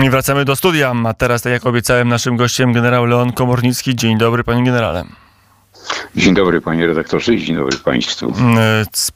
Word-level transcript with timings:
I 0.00 0.10
wracamy 0.10 0.44
do 0.44 0.56
studia, 0.56 0.92
a 1.04 1.14
teraz, 1.14 1.42
tak 1.42 1.52
jak 1.52 1.66
obiecałem, 1.66 2.08
naszym 2.08 2.36
gościem 2.36 2.72
generał 2.72 3.04
Leon 3.04 3.32
Komornicki. 3.32 3.96
Dzień 3.96 4.18
dobry, 4.18 4.44
panie 4.44 4.64
generale. 4.64 5.04
Dzień 6.16 6.34
dobry 6.34 6.60
panie 6.60 6.86
redaktorze, 6.86 7.36
dzień 7.36 7.56
dobry 7.56 7.78
państwu. 7.78 8.34
Mm, 8.38 8.56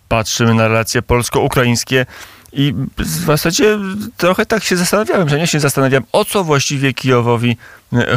Patrzymy 0.08 0.54
na 0.54 0.68
relacje 0.68 1.02
polsko-ukraińskie 1.02 2.06
i 2.52 2.74
w 2.98 3.06
zasadzie 3.06 3.78
trochę 4.16 4.46
tak 4.46 4.64
się 4.64 4.76
zastanawiałem, 4.76 5.28
że 5.28 5.38
nie 5.38 5.46
się 5.46 5.60
zastanawiam, 5.60 6.02
o 6.12 6.24
co 6.24 6.44
właściwie 6.44 6.94
Kijowowi 6.94 7.50
e, 7.50 7.56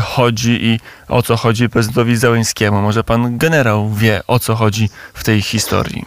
chodzi 0.01 0.65
i 0.65 0.79
o 1.07 1.21
co 1.21 1.38
chodzi 1.38 1.70
prezydentowi 1.70 2.15
Załęskiemu. 2.15 2.81
Może 2.81 3.04
pan 3.04 3.38
generał 3.38 3.89
wie, 3.89 4.21
o 4.27 4.39
co 4.39 4.55
chodzi 4.55 4.89
w 5.13 5.23
tej 5.23 5.41
historii. 5.41 6.05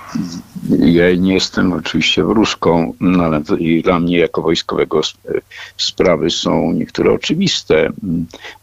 Ja 0.79 1.15
nie 1.15 1.35
jestem 1.35 1.73
oczywiście 1.73 2.25
wróżką, 2.25 2.95
no 3.01 3.25
ale 3.25 3.43
dla 3.85 3.99
mnie 4.01 4.19
jako 4.19 4.43
wojskowego 4.43 5.01
sprawy 5.77 6.31
są 6.31 6.73
niektóre 6.73 7.13
oczywiste. 7.13 7.91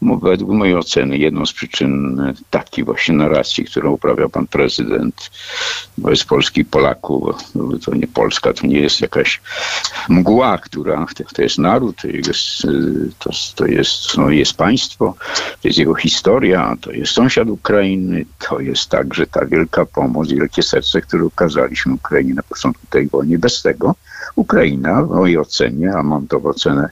Według 0.02 0.50
mojej 0.50 0.74
oceny 0.74 1.18
jedną 1.18 1.46
z 1.46 1.52
przyczyn 1.52 2.20
takiej 2.50 2.84
właśnie 2.84 3.14
narracji, 3.14 3.64
którą 3.64 3.92
uprawia 3.92 4.28
pan 4.28 4.46
prezydent 4.46 5.30
wobec 5.98 6.24
Polski 6.24 6.60
i 6.60 6.64
Polaków, 6.64 7.36
to 7.84 7.94
nie 7.94 8.06
Polska, 8.06 8.52
to 8.52 8.66
nie 8.66 8.80
jest 8.80 9.00
jakaś 9.00 9.40
mgła, 10.08 10.58
która, 10.58 11.06
to 11.34 11.42
jest 11.42 11.58
naród, 11.58 11.96
to 12.02 12.08
jest, 12.08 12.62
to, 13.18 13.30
to 13.54 13.66
jest, 13.66 14.16
no 14.16 14.30
jest 14.30 14.54
państwo, 14.54 14.90
to 15.00 15.14
jest 15.64 15.78
jego 15.78 15.94
historia, 15.94 16.76
to 16.80 16.92
jest 16.92 17.12
sąsiad 17.12 17.48
Ukrainy, 17.48 18.24
to 18.48 18.60
jest 18.60 18.88
także 18.88 19.26
ta 19.26 19.46
wielka 19.46 19.86
pomoc, 19.86 20.28
wielkie 20.28 20.62
serce, 20.62 21.00
które 21.00 21.24
ukazaliśmy 21.24 21.94
Ukrainie 21.94 22.34
na 22.34 22.42
początku 22.42 22.86
tej 22.90 23.08
wojny. 23.08 23.38
Bez 23.38 23.62
tego 23.62 23.94
Ukraina, 24.36 25.02
w 25.02 25.10
mojej 25.10 25.38
ocenie, 25.38 25.92
a 25.92 26.02
mam 26.02 26.26
w 26.30 26.46
ocenę 26.46 26.88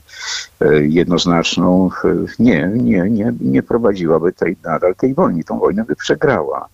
e, 0.61 0.85
jednoznaczną, 0.85 1.89
e, 2.03 2.15
nie, 2.39 2.71
nie, 2.75 3.09
nie, 3.09 3.33
nie 3.41 3.63
prowadziłaby 3.63 4.33
tej, 4.33 4.57
nadal 4.63 4.95
tej 4.95 5.13
wojny. 5.13 5.43
Tą 5.43 5.59
wojnę 5.59 5.85
by 5.85 5.95
przegrała. 5.95 6.67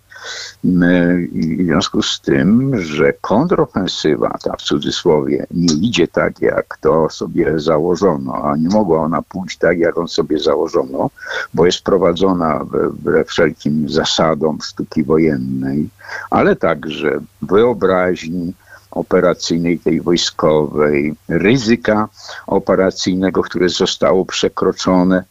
W 0.64 1.64
związku 1.66 2.02
z 2.02 2.22
tym, 2.22 2.82
że 2.82 3.14
kontrofensywa, 3.14 4.38
ta 4.44 4.56
w 4.56 4.62
cudzysłowie, 4.62 5.48
nie 5.52 5.74
idzie 5.74 6.08
tak, 6.08 6.42
jak 6.42 6.78
to 6.82 7.10
sobie 7.10 7.60
założono, 7.60 8.34
a 8.44 8.56
nie 8.56 8.70
mogła 8.70 9.02
ona 9.02 9.22
pójść 9.22 9.58
tak, 9.58 9.80
jak 9.80 9.98
on 9.98 10.08
sobie 10.08 10.40
założono, 10.40 11.10
bo 11.54 11.66
jest 11.66 11.82
prowadzona 11.82 12.66
we 13.04 13.24
wszelkim 13.24 13.90
zasadom 13.90 14.58
sztuki 14.62 15.04
wojennej, 15.04 15.90
ale 16.30 16.56
także 16.56 17.20
wyobraźni, 17.42 18.54
operacyjnej, 18.96 19.80
tej 19.80 20.02
wojskowej, 20.02 21.16
ryzyka 21.30 22.10
operacyjnego, 22.48 23.44
które 23.44 23.70
zostało 23.70 24.26
przekroczone, 24.26 25.24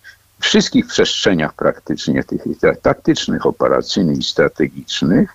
wszystkich 0.45 0.87
przestrzeniach 0.87 1.53
praktycznie, 1.55 2.25
tych 2.25 2.43
taktycznych, 2.83 3.47
operacyjnych 3.47 4.19
i 4.19 4.23
strategicznych. 4.23 5.31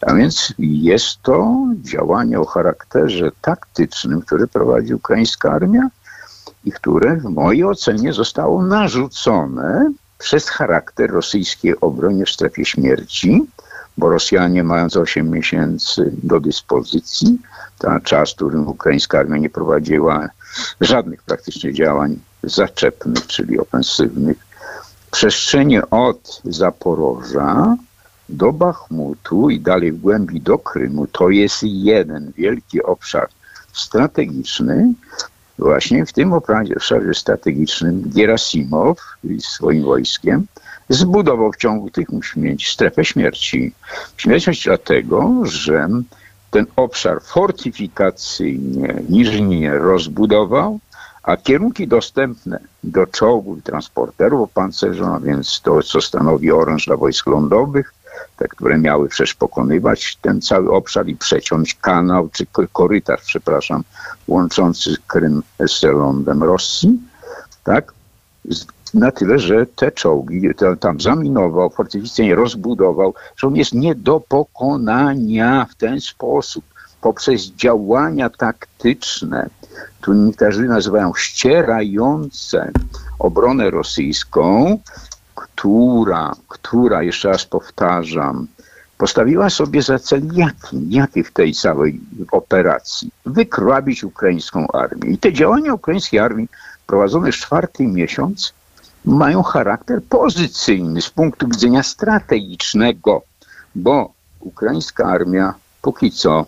A 0.00 0.14
więc 0.14 0.54
jest 0.58 1.22
to 1.22 1.66
działanie 1.82 2.40
o 2.40 2.44
charakterze 2.44 3.30
taktycznym, 3.40 4.22
które 4.22 4.46
prowadzi 4.46 4.94
ukraińska 4.94 5.52
armia 5.52 5.88
i 6.64 6.72
które 6.72 7.16
w 7.16 7.24
mojej 7.24 7.64
ocenie 7.64 8.12
zostało 8.12 8.62
narzucone 8.62 9.92
przez 10.18 10.48
charakter 10.48 11.10
rosyjskiej 11.10 11.80
obrony 11.80 12.24
w 12.24 12.30
strefie 12.30 12.64
śmierci, 12.64 13.46
bo 13.98 14.08
Rosjanie 14.08 14.64
mając 14.64 14.96
8 14.96 15.30
miesięcy 15.30 16.12
do 16.22 16.40
dyspozycji, 16.40 17.38
to 17.78 18.00
czas, 18.00 18.32
w 18.32 18.34
którym 18.34 18.68
ukraińska 18.68 19.18
armia 19.18 19.36
nie 19.36 19.50
prowadziła 19.50 20.28
żadnych 20.80 21.22
praktycznie 21.22 21.72
działań 21.72 22.18
zaczepnych, 22.42 23.26
czyli 23.26 23.58
ofensywnych. 23.58 24.36
Przestrzenie 25.10 25.90
od 25.90 26.42
Zaporoża 26.44 27.76
do 28.28 28.52
Bachmutu 28.52 29.50
i 29.50 29.60
dalej 29.60 29.92
w 29.92 30.00
głębi 30.00 30.40
do 30.40 30.58
Krymu 30.58 31.06
to 31.06 31.30
jest 31.30 31.62
jeden 31.62 32.32
wielki 32.36 32.82
obszar 32.82 33.28
strategiczny. 33.72 34.92
Właśnie 35.58 36.06
w 36.06 36.12
tym 36.12 36.32
obszarze 36.32 37.14
strategicznym 37.14 38.02
Gerasimow 38.06 38.98
swoim 39.40 39.84
wojskiem 39.84 40.46
zbudował 40.88 41.52
w 41.52 41.56
ciągu 41.56 41.90
tych, 41.90 42.08
musi 42.08 42.40
mieć 42.40 42.68
strefę 42.68 43.04
śmierci. 43.04 43.72
Śmierć 44.16 44.64
dlatego, 44.64 45.40
że 45.44 45.88
ten 46.50 46.66
obszar 46.76 47.22
fortyfikacyjnie 47.22 49.02
niżnie 49.08 49.78
rozbudował, 49.78 50.78
a 51.22 51.36
kierunki 51.36 51.88
dostępne 51.88 52.60
do 52.84 53.06
czołgów 53.06 53.58
i 53.58 53.62
transporterów 53.62 54.40
opancerzonych, 54.40 55.22
więc 55.22 55.60
to, 55.60 55.82
co 55.82 56.00
stanowi 56.00 56.52
oręż 56.52 56.86
dla 56.86 56.96
wojsk 56.96 57.26
lądowych, 57.26 57.94
te, 58.36 58.48
które 58.48 58.78
miały 58.78 59.08
przecież 59.08 59.34
pokonywać 59.34 60.18
ten 60.22 60.42
cały 60.42 60.72
obszar 60.72 61.08
i 61.08 61.16
przeciąć 61.16 61.74
kanał, 61.74 62.28
czy 62.32 62.46
korytarz, 62.72 63.20
przepraszam, 63.24 63.84
łączący 64.28 64.96
Krym 65.06 65.42
z 65.66 65.82
lądem 65.82 66.42
Rosji, 66.42 67.00
tak? 67.64 67.92
Na 68.98 69.10
tyle, 69.12 69.38
że 69.38 69.66
te 69.66 69.92
czołgi 69.92 70.48
tam 70.80 71.00
zaminował, 71.00 71.70
fortyfikację 71.70 72.34
rozbudował, 72.34 73.14
że 73.36 73.46
on 73.46 73.56
jest 73.56 73.74
nie 73.74 73.94
do 73.94 74.20
pokonania 74.20 75.66
w 75.70 75.74
ten 75.74 76.00
sposób 76.00 76.64
poprzez 77.00 77.46
działania 77.46 78.30
taktyczne, 78.30 79.50
tu 80.00 80.12
niektórzy 80.12 80.62
nazywają 80.62 81.12
ścierające 81.14 82.70
obronę 83.18 83.70
rosyjską, 83.70 84.78
która, 85.34 86.32
która, 86.48 87.02
jeszcze 87.02 87.28
raz 87.28 87.44
powtarzam, 87.44 88.46
postawiła 88.98 89.50
sobie 89.50 89.82
za 89.82 89.98
cel 89.98 90.22
jaki, 90.32 90.90
jaki 90.90 91.24
w 91.24 91.32
tej 91.32 91.54
całej 91.54 92.00
operacji? 92.32 93.10
Wykrabić 93.26 94.04
ukraińską 94.04 94.68
armię. 94.68 95.10
I 95.10 95.18
te 95.18 95.32
działania 95.32 95.74
ukraińskiej 95.74 96.20
armii 96.20 96.48
prowadzone 96.86 97.26
już 97.26 97.40
czwarty 97.40 97.86
miesiąc 97.86 98.57
mają 99.08 99.42
charakter 99.42 100.02
pozycyjny 100.02 101.02
z 101.02 101.10
punktu 101.10 101.48
widzenia 101.48 101.82
strategicznego, 101.82 103.22
bo 103.74 104.12
ukraińska 104.40 105.04
armia 105.04 105.54
póki 105.82 106.10
co 106.10 106.46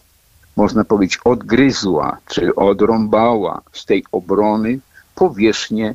można 0.57 0.85
powiedzieć, 0.85 1.19
odgryzła 1.25 2.19
czy 2.27 2.55
odrąbała 2.55 3.63
z 3.73 3.85
tej 3.85 4.05
obrony 4.13 4.79
powierzchnię 5.15 5.95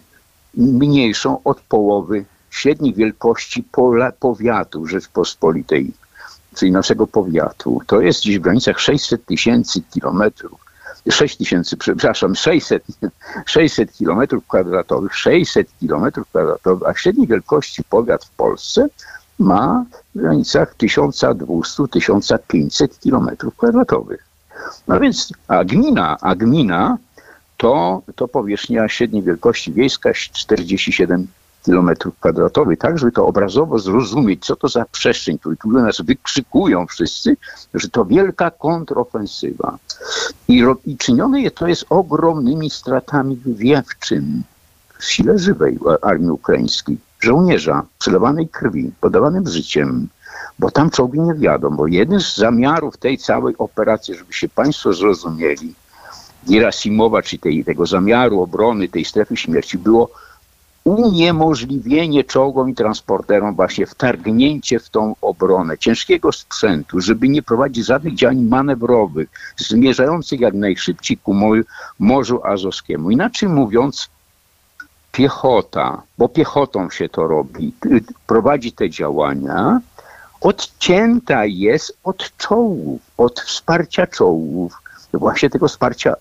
mniejszą 0.53 1.43
od 1.43 1.61
połowy 1.61 2.25
średniej 2.49 2.93
wielkości 2.93 3.63
pola, 3.63 4.11
powiatu 4.11 4.87
Rzeczpospolitej, 4.87 5.93
czyli 6.55 6.71
naszego 6.71 7.07
powiatu. 7.07 7.81
To 7.87 8.01
jest 8.01 8.21
dziś 8.21 8.39
w 8.39 8.41
granicach 8.41 8.79
600 8.79 9.25
tysięcy 9.25 9.81
kilometrów. 9.81 10.64
6 11.11 11.38
tysięcy, 11.38 11.77
przepraszam, 11.77 12.35
600, 12.35 12.83
600 13.45 13.93
kilometrów 13.93 14.47
kwadratowych, 14.47 15.16
600 15.16 15.67
kilometrów 15.79 16.29
kwadratowych, 16.29 16.89
a 16.89 16.93
średniej 16.93 17.27
wielkości 17.27 17.83
powiat 17.83 18.25
w 18.25 18.29
Polsce 18.29 18.88
ma 19.39 19.85
w 20.15 20.19
granicach 20.19 20.75
1200-1500 20.75 22.99
kilometrów 22.99 23.57
kwadratowych. 23.57 24.25
No 24.88 24.99
więc, 24.99 25.33
a 25.47 25.63
gmina, 25.63 26.17
a 26.21 26.35
gmina 26.35 26.97
to, 27.57 28.01
to 28.15 28.27
powierzchnia 28.27 28.88
średniej 28.88 29.23
wielkości 29.23 29.73
wiejska 29.73 30.13
47 30.13 31.27
km 31.65 31.89
kwadratowych, 32.19 32.79
tak, 32.79 32.99
żeby 32.99 33.11
to 33.11 33.27
obrazowo 33.27 33.79
zrozumieć, 33.79 34.45
co 34.45 34.55
to 34.55 34.67
za 34.67 34.85
przestrzeń, 34.91 35.39
której 35.39 35.57
tu 35.57 35.69
nas 35.69 36.01
wykrzykują 36.01 36.87
wszyscy, 36.87 37.37
że 37.73 37.89
to 37.89 38.05
wielka 38.05 38.51
kontrofensywa. 38.51 39.77
I, 40.47 40.63
i 40.85 40.97
czynione 40.97 41.51
to 41.51 41.67
jest 41.67 41.85
ogromnymi 41.89 42.69
stratami 42.69 43.35
wywiewczymi 43.35 44.43
w 44.99 45.05
sile 45.05 45.39
żywej 45.39 45.79
armii 46.01 46.29
ukraińskiej, 46.29 46.97
żołnierza 47.19 47.83
przelewanej 48.00 48.47
krwi, 48.47 48.91
podawanym 49.01 49.47
życiem, 49.47 50.07
bo 50.59 50.71
tam 50.71 50.89
czołgi 50.89 51.19
nie 51.19 51.33
wjadą, 51.33 51.69
bo 51.69 51.88
jeden 51.88 52.19
z 52.19 52.35
zamiarów 52.35 52.97
tej 52.97 53.18
całej 53.18 53.57
operacji, 53.57 54.15
żeby 54.15 54.33
się 54.33 54.50
Państwo 54.50 54.94
zrozumieli, 54.94 55.73
Gerasimowa, 56.50 57.21
czy 57.21 57.38
tej, 57.38 57.65
tego 57.65 57.85
zamiaru 57.85 58.41
obrony 58.41 58.89
tej 58.89 59.06
strefy 59.06 59.38
śmierci 59.38 59.77
było 59.77 60.09
uniemożliwienie 60.85 62.23
czołgom 62.23 62.69
i 62.69 62.75
transporterom 62.75 63.55
właśnie 63.55 63.85
wtargnięcie 63.85 64.79
w 64.79 64.89
tą 64.89 65.15
obronę 65.21 65.77
ciężkiego 65.77 66.31
sprzętu, 66.31 67.01
żeby 67.01 67.29
nie 67.29 67.43
prowadzić 67.43 67.85
żadnych 67.85 68.15
działań 68.15 68.41
manewrowych 68.41 69.29
zmierzających 69.57 70.39
jak 70.39 70.53
najszybciej 70.53 71.17
ku 71.17 71.35
Morzu 71.99 72.43
Azowskiemu. 72.43 73.11
Inaczej 73.11 73.49
mówiąc, 73.49 74.09
piechota, 75.11 76.01
bo 76.17 76.29
piechotą 76.29 76.89
się 76.89 77.09
to 77.09 77.27
robi, 77.27 77.73
prowadzi 78.27 78.71
te 78.71 78.89
działania, 78.89 79.79
odcięta 80.41 81.45
jest 81.45 81.97
od 82.03 82.37
czołgów, 82.37 83.01
od 83.17 83.39
wsparcia 83.39 84.07
czołgów, 84.07 84.81
właśnie 85.13 85.49
tego 85.49 85.67
wsparcia 85.67 86.15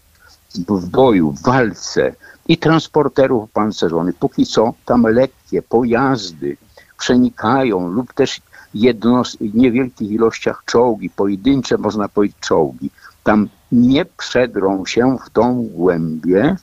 w 0.68 0.88
boju, 0.88 1.30
w 1.30 1.42
walce 1.42 2.14
i 2.48 2.58
transporterów 2.58 3.50
pancerzonych. 3.50 4.16
Póki 4.16 4.46
co 4.46 4.74
tam 4.84 5.02
lekkie 5.02 5.62
pojazdy 5.62 6.56
przenikają 6.98 7.88
lub 7.88 8.12
też 8.12 8.40
w 9.40 9.54
niewielkich 9.54 10.10
ilościach 10.10 10.62
czołgi, 10.66 11.10
pojedyncze 11.10 11.78
można 11.78 12.08
powiedzieć 12.08 12.38
czołgi. 12.40 12.90
Tam 13.24 13.48
nie 13.72 14.04
przedrą 14.04 14.86
się 14.86 15.18
w 15.26 15.30
tą 15.30 15.68
głębię, 15.74 16.56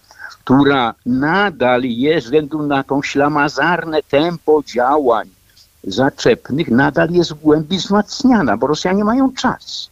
która 0.44 0.94
nadal 1.06 1.84
jest, 1.84 2.26
względu 2.26 2.64
na 2.64 2.84
tą 2.84 3.02
ślamazarne 3.02 4.04
tempo 4.04 4.64
działań 4.64 5.30
zaczepnych, 5.84 6.68
nadal 6.68 7.10
jest 7.10 7.34
w 7.34 7.42
głębi 7.42 7.78
wzmacniana, 7.78 8.58
bo 8.58 8.68
Rosjanie 8.68 9.04
mają 9.04 9.34
czas. 9.34 9.91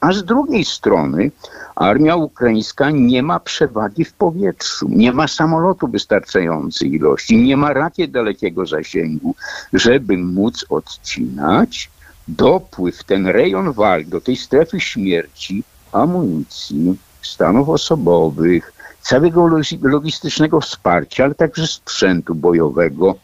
A 0.00 0.12
z 0.12 0.24
drugiej 0.24 0.64
strony 0.64 1.30
armia 1.76 2.16
ukraińska 2.16 2.90
nie 2.90 3.22
ma 3.22 3.40
przewagi 3.40 4.04
w 4.04 4.12
powietrzu, 4.12 4.88
nie 4.88 5.12
ma 5.12 5.28
samolotu 5.28 5.88
wystarczającej 5.88 6.94
ilości, 6.94 7.36
nie 7.36 7.56
ma 7.56 7.72
rakiet 7.72 8.10
dalekiego 8.10 8.66
zasięgu, 8.66 9.34
żeby 9.72 10.18
móc 10.18 10.64
odcinać 10.68 11.90
dopływ, 12.28 13.04
ten 13.04 13.26
rejon 13.26 13.72
walk 13.72 14.06
do 14.06 14.20
tej 14.20 14.36
strefy 14.36 14.80
śmierci, 14.80 15.64
amunicji, 15.92 16.98
stanów 17.22 17.68
osobowych, 17.68 18.72
całego 19.02 19.46
logistycznego 19.82 20.60
wsparcia, 20.60 21.24
ale 21.24 21.34
także 21.34 21.66
sprzętu 21.66 22.34
bojowego, 22.34 23.14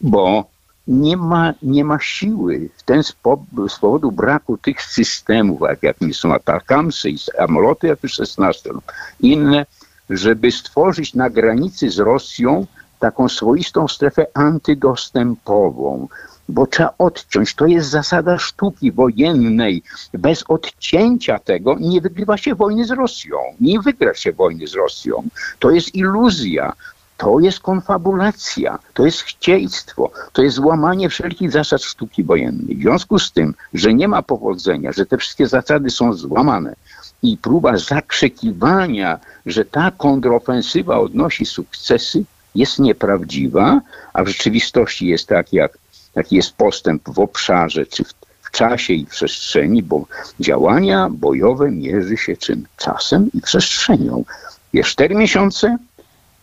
bo 0.00 0.44
nie 0.88 1.16
ma, 1.16 1.54
nie 1.62 1.84
ma 1.84 2.00
siły 2.00 2.68
w 2.76 2.82
ten 2.82 3.02
sposób, 3.02 3.46
z 3.68 3.78
powodu 3.78 4.12
braku 4.12 4.58
tych 4.58 4.82
systemów, 4.82 5.60
jak, 5.60 5.82
jakimi 5.82 6.14
są 6.14 6.34
atakamsy 6.34 7.10
i 7.10 7.18
samoloty 7.18 7.90
F-16 7.90 8.72
lub 8.72 8.92
inne, 9.20 9.66
żeby 10.10 10.52
stworzyć 10.52 11.14
na 11.14 11.30
granicy 11.30 11.90
z 11.90 11.98
Rosją 11.98 12.66
taką 12.98 13.28
swoistą 13.28 13.88
strefę 13.88 14.26
antydostępową, 14.34 16.08
bo 16.48 16.66
trzeba 16.66 16.94
odciąć. 16.98 17.54
To 17.54 17.66
jest 17.66 17.90
zasada 17.90 18.38
sztuki 18.38 18.92
wojennej. 18.92 19.82
Bez 20.14 20.44
odcięcia 20.48 21.38
tego 21.38 21.76
nie 21.78 22.00
wygrywa 22.00 22.36
się 22.36 22.54
wojny 22.54 22.84
z 22.84 22.90
Rosją. 22.90 23.36
Nie 23.60 23.80
wygra 23.80 24.14
się 24.14 24.32
wojny 24.32 24.66
z 24.66 24.74
Rosją. 24.74 25.22
To 25.58 25.70
jest 25.70 25.94
iluzja. 25.94 26.72
To 27.20 27.40
jest 27.40 27.60
konfabulacja, 27.60 28.78
to 28.94 29.04
jest 29.04 29.20
chcieństwo, 29.20 30.10
to 30.32 30.42
jest 30.42 30.56
złamanie 30.56 31.08
wszelkich 31.08 31.52
zasad 31.52 31.82
sztuki 31.82 32.24
wojennej. 32.24 32.76
W 32.76 32.80
związku 32.80 33.18
z 33.18 33.32
tym, 33.32 33.54
że 33.74 33.94
nie 33.94 34.08
ma 34.08 34.22
powodzenia, 34.22 34.92
że 34.92 35.06
te 35.06 35.16
wszystkie 35.16 35.46
zasady 35.46 35.90
są 35.90 36.12
złamane 36.12 36.74
i 37.22 37.36
próba 37.36 37.76
zakrzykiwania, 37.76 39.18
że 39.46 39.64
ta 39.64 39.90
kontrofensywa 39.90 40.98
odnosi 40.98 41.46
sukcesy, 41.46 42.24
jest 42.54 42.78
nieprawdziwa, 42.78 43.80
a 44.12 44.24
w 44.24 44.28
rzeczywistości 44.28 45.06
jest 45.06 45.26
tak, 45.26 45.52
jak 45.52 45.78
taki 46.14 46.36
jest 46.36 46.52
postęp 46.52 47.02
w 47.08 47.18
obszarze, 47.18 47.86
czy 47.86 48.04
w, 48.04 48.14
w 48.42 48.50
czasie 48.50 48.92
i 48.92 49.06
przestrzeni, 49.06 49.82
bo 49.82 50.06
działania 50.40 51.08
bojowe 51.10 51.70
mierzy 51.70 52.16
się 52.16 52.36
czym? 52.36 52.66
Czasem 52.76 53.30
i 53.34 53.40
przestrzenią. 53.40 54.24
Jest 54.72 54.88
cztery 54.88 55.14
miesiące, 55.14 55.78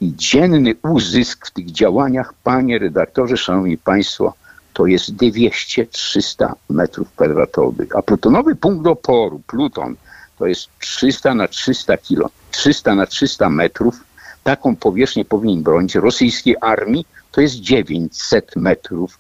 i 0.02 0.16
dzienny 0.16 0.76
uzysk 0.84 1.48
w 1.48 1.52
tych 1.52 1.72
działaniach, 1.72 2.34
panie 2.44 2.80
redaktorze, 2.80 3.38
szanowni 3.38 3.78
państwo, 3.78 4.34
to 4.74 4.86
jest 4.86 5.10
200-300 5.10 6.54
metrów 6.70 7.12
kwadratowych. 7.12 7.96
A 7.96 8.02
plutonowy 8.02 8.56
punkt 8.56 8.88
oporu, 8.88 9.42
Pluton, 9.48 9.96
to 10.40 10.46
jest 10.46 10.70
300 10.80 11.36
na 11.36 11.48
300 11.48 11.98
kilo, 11.98 12.30
300 12.52 12.96
na 12.96 13.06
300 13.06 13.50
metrów. 13.50 14.04
Taką 14.44 14.76
powierzchnię 14.76 15.26
powinien 15.26 15.64
bronić 15.64 15.96
rosyjskiej 15.96 16.56
armii, 16.62 17.06
to 17.32 17.42
jest 17.42 17.56
900 17.56 18.56
metrów 18.56 19.20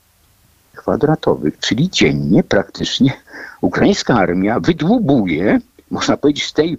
kwadratowych, 0.75 1.59
czyli 1.59 1.89
dziennie 1.89 2.43
praktycznie 2.43 3.13
ukraińska 3.61 4.15
armia 4.15 4.59
wydłubuje, 4.59 5.59
można 5.91 6.17
powiedzieć, 6.17 6.45
z 6.45 6.53
tej 6.53 6.77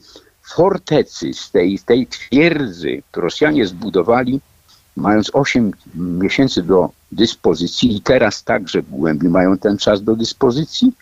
fortecy, 0.54 1.34
z 1.34 1.50
tej, 1.50 1.78
tej 1.78 2.06
twierdzy, 2.06 3.02
którą 3.10 3.24
Rosjanie 3.24 3.66
zbudowali, 3.66 4.40
mając 4.96 5.30
8 5.32 5.72
miesięcy 5.94 6.62
do 6.62 6.90
dyspozycji 7.12 7.96
i 7.96 8.00
teraz 8.00 8.44
także 8.44 8.82
w 8.82 8.90
głębi 8.90 9.28
mają 9.28 9.58
ten 9.58 9.78
czas 9.78 10.02
do 10.02 10.16
dyspozycji, 10.16 10.92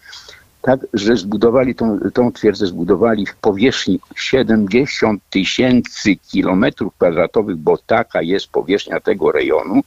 tak, 0.62 0.80
że 0.92 1.16
zbudowali 1.16 1.74
tą, 1.74 1.98
tą 2.14 2.32
twierdzę, 2.32 2.66
zbudowali 2.66 3.26
w 3.26 3.36
powierzchni 3.36 4.00
70 4.16 5.22
tysięcy 5.30 6.16
kilometrów 6.16 6.94
kwadratowych, 6.94 7.56
bo 7.56 7.78
taka 7.78 8.22
jest 8.22 8.48
powierzchnia 8.48 9.00
tego 9.00 9.32
rejonu, 9.32 9.82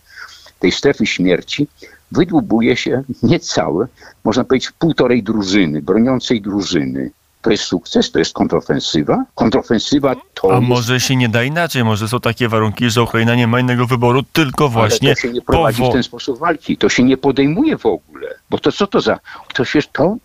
tej 0.59 0.71
strefy 0.71 1.05
śmierci, 1.05 1.67
wydłubuje 2.11 2.77
się 2.77 3.03
niecałe, 3.23 3.87
można 4.23 4.43
powiedzieć, 4.43 4.71
półtorej 4.71 5.23
drużyny, 5.23 5.81
broniącej 5.81 6.41
drużyny 6.41 7.11
to 7.41 7.51
jest 7.51 7.63
sukces, 7.63 8.11
to 8.11 8.19
jest 8.19 8.33
kontrofensywa. 8.33 9.25
Kontrofensywa 9.35 10.15
to. 10.33 10.51
A 10.51 10.55
jest... 10.55 10.67
może 10.67 10.99
się 10.99 11.15
nie 11.15 11.29
da 11.29 11.43
inaczej? 11.43 11.83
Może 11.83 12.07
są 12.07 12.19
takie 12.19 12.49
warunki, 12.49 12.89
że 12.89 13.03
Ukraina 13.03 13.35
nie 13.35 13.47
ma 13.47 13.59
innego 13.59 13.85
wyboru, 13.85 14.23
tylko 14.23 14.69
właśnie. 14.69 15.07
Ale 15.07 15.15
to 15.15 15.21
się 15.21 15.33
nie 15.33 15.41
prowadzi 15.41 15.83
w 15.83 15.91
ten 15.91 16.03
sposób 16.03 16.39
walki. 16.39 16.77
To 16.77 16.89
się 16.89 17.03
nie 17.03 17.17
podejmuje 17.17 17.77
w 17.77 17.85
ogóle. 17.85 18.27
Bo 18.49 18.57
to 18.57 18.71
co 18.71 18.87
to 18.87 19.01
za. 19.01 19.19
To 19.53 19.65
się 19.65 19.79
to, 19.91 20.17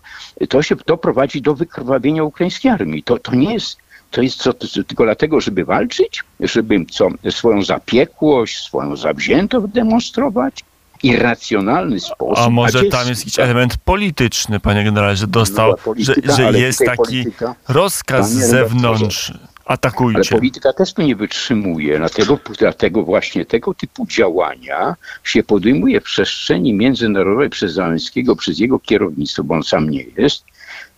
to, 0.49 0.61
się, 0.61 0.75
to 0.75 0.97
prowadzi 0.97 1.41
do 1.41 1.55
wykrwawienia 1.55 2.23
ukraińskiej 2.23 2.71
armii. 2.71 3.03
To, 3.03 3.19
to 3.19 3.35
nie 3.35 3.53
jest. 3.53 3.77
To 4.11 4.21
jest 4.21 4.37
co, 4.37 4.53
to, 4.53 4.67
tylko 4.87 5.03
dlatego, 5.03 5.41
żeby 5.41 5.65
walczyć, 5.65 6.23
żeby 6.39 6.85
co, 6.91 7.07
swoją 7.29 7.63
zapiekłość, 7.63 8.57
swoją 8.57 8.95
zawziętość 8.95 9.73
demonstrować 9.73 10.63
irracjonalny 11.03 11.99
sposób. 11.99 12.45
A 12.45 12.49
może 12.49 12.79
a 12.79 12.91
tam 12.91 13.07
jest 13.07 13.21
jakiś 13.21 13.39
element 13.39 13.77
polityczny, 13.77 14.59
panie 14.59 14.83
generale, 14.83 15.15
że 15.15 15.27
dostał, 15.27 15.71
no, 15.71 15.77
polityka, 15.77 16.35
że, 16.35 16.51
że 16.51 16.59
jest 16.59 16.79
taki 16.79 16.97
polityka, 16.97 17.55
rozkaz 17.67 18.31
z 18.31 18.49
zewnątrz. 18.49 19.33
Atakujcie. 19.65 20.19
Ale 20.19 20.39
polityka 20.39 20.73
też 20.73 20.93
tu 20.93 21.01
nie 21.01 21.15
wytrzymuje. 21.15 21.97
Dlatego, 21.97 22.39
dlatego 22.59 23.03
właśnie 23.03 23.45
tego 23.45 23.73
typu 23.73 24.07
działania 24.07 24.95
się 25.23 25.43
podejmuje 25.43 26.01
w 26.01 26.03
przestrzeni 26.03 26.73
międzynarodowej 26.73 27.49
przez 27.49 27.73
Załęskiego, 27.73 28.35
przez 28.35 28.59
jego 28.59 28.79
kierownictwo, 28.79 29.43
bo 29.43 29.55
on 29.55 29.63
sam 29.63 29.89
nie 29.89 30.03
jest, 30.17 30.45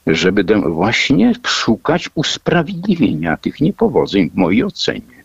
żeby 0.08 0.44
właśnie 0.70 1.34
szukać 1.48 2.10
usprawiedliwienia 2.16 3.38
tych 3.38 3.62
niepowodzeń 3.62 4.30
w 4.30 4.36
mojej 4.36 4.64
ocenie 4.64 5.17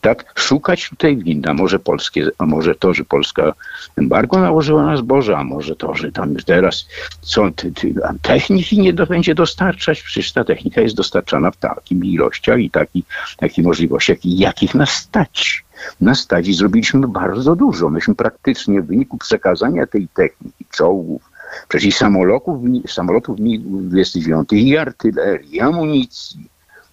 tak 0.00 0.32
szukać 0.34 0.88
tutaj 0.88 1.16
winda. 1.16 1.54
Może 1.54 1.78
polskie, 1.78 2.28
a 2.38 2.46
może 2.46 2.74
to, 2.74 2.94
że 2.94 3.04
Polska 3.04 3.52
embargo 3.96 4.38
nałożyła 4.38 4.82
na 4.82 4.96
zboże, 4.96 5.36
a 5.36 5.44
może 5.44 5.76
to, 5.76 5.94
że 5.94 6.12
tam 6.12 6.32
już 6.32 6.44
teraz 6.44 6.86
są 7.22 7.52
ty, 7.52 7.72
ty, 7.72 7.94
techniki 8.22 8.78
nie 8.78 8.92
do, 8.92 9.06
będzie 9.06 9.34
dostarczać. 9.34 10.02
Przecież 10.02 10.32
ta 10.32 10.44
technika 10.44 10.80
jest 10.80 10.96
dostarczana 10.96 11.50
w 11.50 11.56
takich 11.56 12.04
ilościach 12.04 12.58
i 12.58 12.70
takich, 12.70 13.04
takich 13.36 13.64
możliwościach, 13.64 14.18
jakich 14.24 14.74
nas 14.74 14.90
stać. 14.90 15.64
Nas 16.00 16.18
stać 16.18 16.48
i 16.48 16.54
zrobiliśmy 16.54 17.08
bardzo 17.08 17.56
dużo. 17.56 17.88
Myśmy 17.88 18.14
praktycznie 18.14 18.82
w 18.82 18.86
wyniku 18.86 19.18
przekazania 19.18 19.86
tej 19.86 20.08
techniki, 20.08 20.64
czołgów, 20.70 21.22
przecież 21.68 21.94
samolotów, 21.94 22.60
samolotów 22.88 23.38
MiG-29 23.38 24.56
i 24.56 24.76
artylerii, 24.76 25.56
i 25.56 25.60
amunicji, 25.60 26.48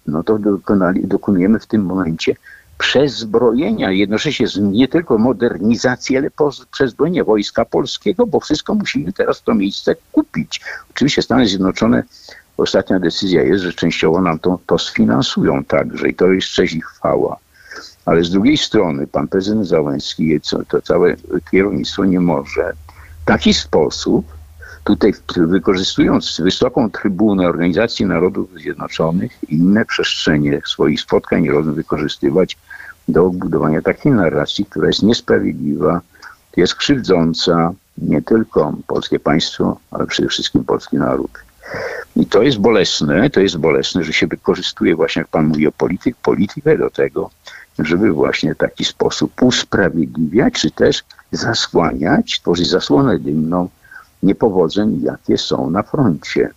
no 0.07 0.23
to 0.23 0.39
dokonali, 0.39 1.07
dokonujemy 1.07 1.59
w 1.59 1.65
tym 1.65 1.85
momencie 1.85 2.35
przezbrojenia, 2.77 3.91
jednocześnie 3.91 4.47
nie 4.61 4.87
tylko 4.87 5.17
modernizacji, 5.17 6.17
ale 6.17 6.29
przezbrojenia 6.71 7.23
Wojska 7.23 7.65
Polskiego, 7.65 8.27
bo 8.27 8.39
wszystko 8.39 8.75
musimy 8.75 9.13
teraz 9.13 9.41
to 9.41 9.53
miejsce 9.53 9.95
kupić. 10.11 10.61
Oczywiście 10.91 11.21
Stany 11.21 11.47
Zjednoczone, 11.47 12.03
ostatnia 12.57 12.99
decyzja 12.99 13.43
jest, 13.43 13.63
że 13.63 13.73
częściowo 13.73 14.21
nam 14.21 14.39
to, 14.39 14.59
to 14.65 14.77
sfinansują 14.79 15.63
także 15.63 16.09
i 16.09 16.15
to 16.15 16.27
jest 16.27 16.47
cześć 16.47 16.73
ich 16.73 16.85
chwała. 16.85 17.37
Ale 18.05 18.23
z 18.23 18.29
drugiej 18.29 18.57
strony 18.57 19.07
pan 19.07 19.27
prezydent 19.27 19.67
Załęski, 19.67 20.39
to 20.69 20.81
całe 20.81 21.15
kierownictwo 21.51 22.05
nie 22.05 22.19
może 22.19 22.73
w 23.21 23.25
taki 23.25 23.53
sposób 23.53 24.34
tutaj 24.85 25.13
wykorzystując 25.37 26.41
wysoką 26.43 26.91
trybunę 26.91 27.47
Organizacji 27.47 28.05
Narodów 28.05 28.49
Zjednoczonych 28.59 29.31
i 29.49 29.55
inne 29.55 29.85
przestrzenie 29.85 30.61
swoich 30.65 31.01
spotkań 31.01 31.43
nie 31.43 31.51
rozum 31.51 31.73
wykorzystywać 31.73 32.57
do 33.07 33.29
budowania 33.29 33.81
takiej 33.81 34.11
narracji, 34.11 34.65
która 34.65 34.87
jest 34.87 35.03
niesprawiedliwa, 35.03 36.01
jest 36.57 36.75
krzywdząca 36.75 37.73
nie 37.97 38.21
tylko 38.21 38.73
polskie 38.87 39.19
państwo, 39.19 39.79
ale 39.91 40.07
przede 40.07 40.29
wszystkim 40.29 40.63
polski 40.63 40.97
naród. 40.97 41.31
I 42.15 42.25
to 42.25 42.43
jest 42.43 42.57
bolesne, 42.57 43.29
to 43.29 43.39
jest 43.39 43.57
bolesne, 43.57 44.03
że 44.03 44.13
się 44.13 44.27
wykorzystuje 44.27 44.95
właśnie, 44.95 45.19
jak 45.19 45.27
pan 45.27 45.45
mówi 45.45 45.67
o 45.67 45.71
polityk, 45.71 46.15
politykę 46.15 46.77
do 46.77 46.89
tego, 46.89 47.29
żeby 47.79 48.11
właśnie 48.11 48.55
w 48.55 48.57
taki 48.57 48.85
sposób 48.85 49.41
usprawiedliwiać, 49.41 50.53
czy 50.53 50.71
też 50.71 51.03
zasłaniać, 51.31 52.39
tworzyć 52.41 52.69
zasłonę 52.69 53.19
dymną 53.19 53.69
niepowodzeń, 54.25 54.99
jakie 55.03 55.37
są 55.37 55.69
na 55.69 55.83
froncie. 55.83 56.49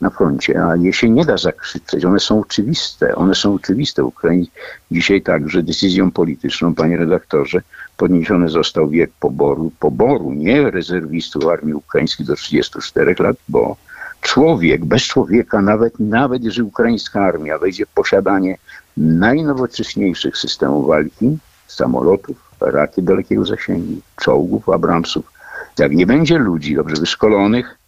na 0.00 0.10
froncie, 0.10 0.64
a 0.64 0.76
je 0.76 0.92
się 0.92 1.10
nie 1.10 1.24
da 1.24 1.36
zakrzyczeć. 1.36 2.04
One 2.04 2.20
są 2.20 2.40
oczywiste. 2.40 3.14
One 3.14 3.34
są 3.34 3.54
oczywiste. 3.54 4.04
Ukraiń 4.04 4.46
dzisiaj 4.90 5.22
także 5.22 5.62
decyzją 5.62 6.10
polityczną, 6.10 6.74
panie 6.74 6.96
redaktorze, 6.96 7.60
podniesiony 7.96 8.48
został 8.48 8.88
wiek 8.88 9.10
poboru, 9.20 9.72
poboru, 9.80 10.32
nie 10.32 10.70
rezerwistów 10.70 11.46
armii 11.46 11.74
ukraińskiej 11.74 12.26
do 12.26 12.36
34 12.36 13.14
lat, 13.18 13.36
bo 13.48 13.76
człowiek, 14.20 14.84
bez 14.84 15.02
człowieka, 15.02 15.62
nawet, 15.62 16.00
nawet 16.00 16.44
jeżeli 16.44 16.68
ukraińska 16.68 17.20
armia 17.20 17.58
wejdzie 17.58 17.86
w 17.86 17.88
posiadanie 17.88 18.56
najnowocześniejszych 18.96 20.36
systemów 20.36 20.86
walki, 20.86 21.38
samolotów, 21.66 22.36
rakiet 22.60 23.04
dalekiego 23.04 23.44
zasięgu, 23.44 24.00
czołgów, 24.16 24.68
Abramsów, 24.68 25.32
jak 25.78 25.92
nie 25.92 26.06
będzie 26.06 26.38
ludzi 26.38 26.74
dobrze 26.74 26.96
wyszkolonych, 26.96 27.78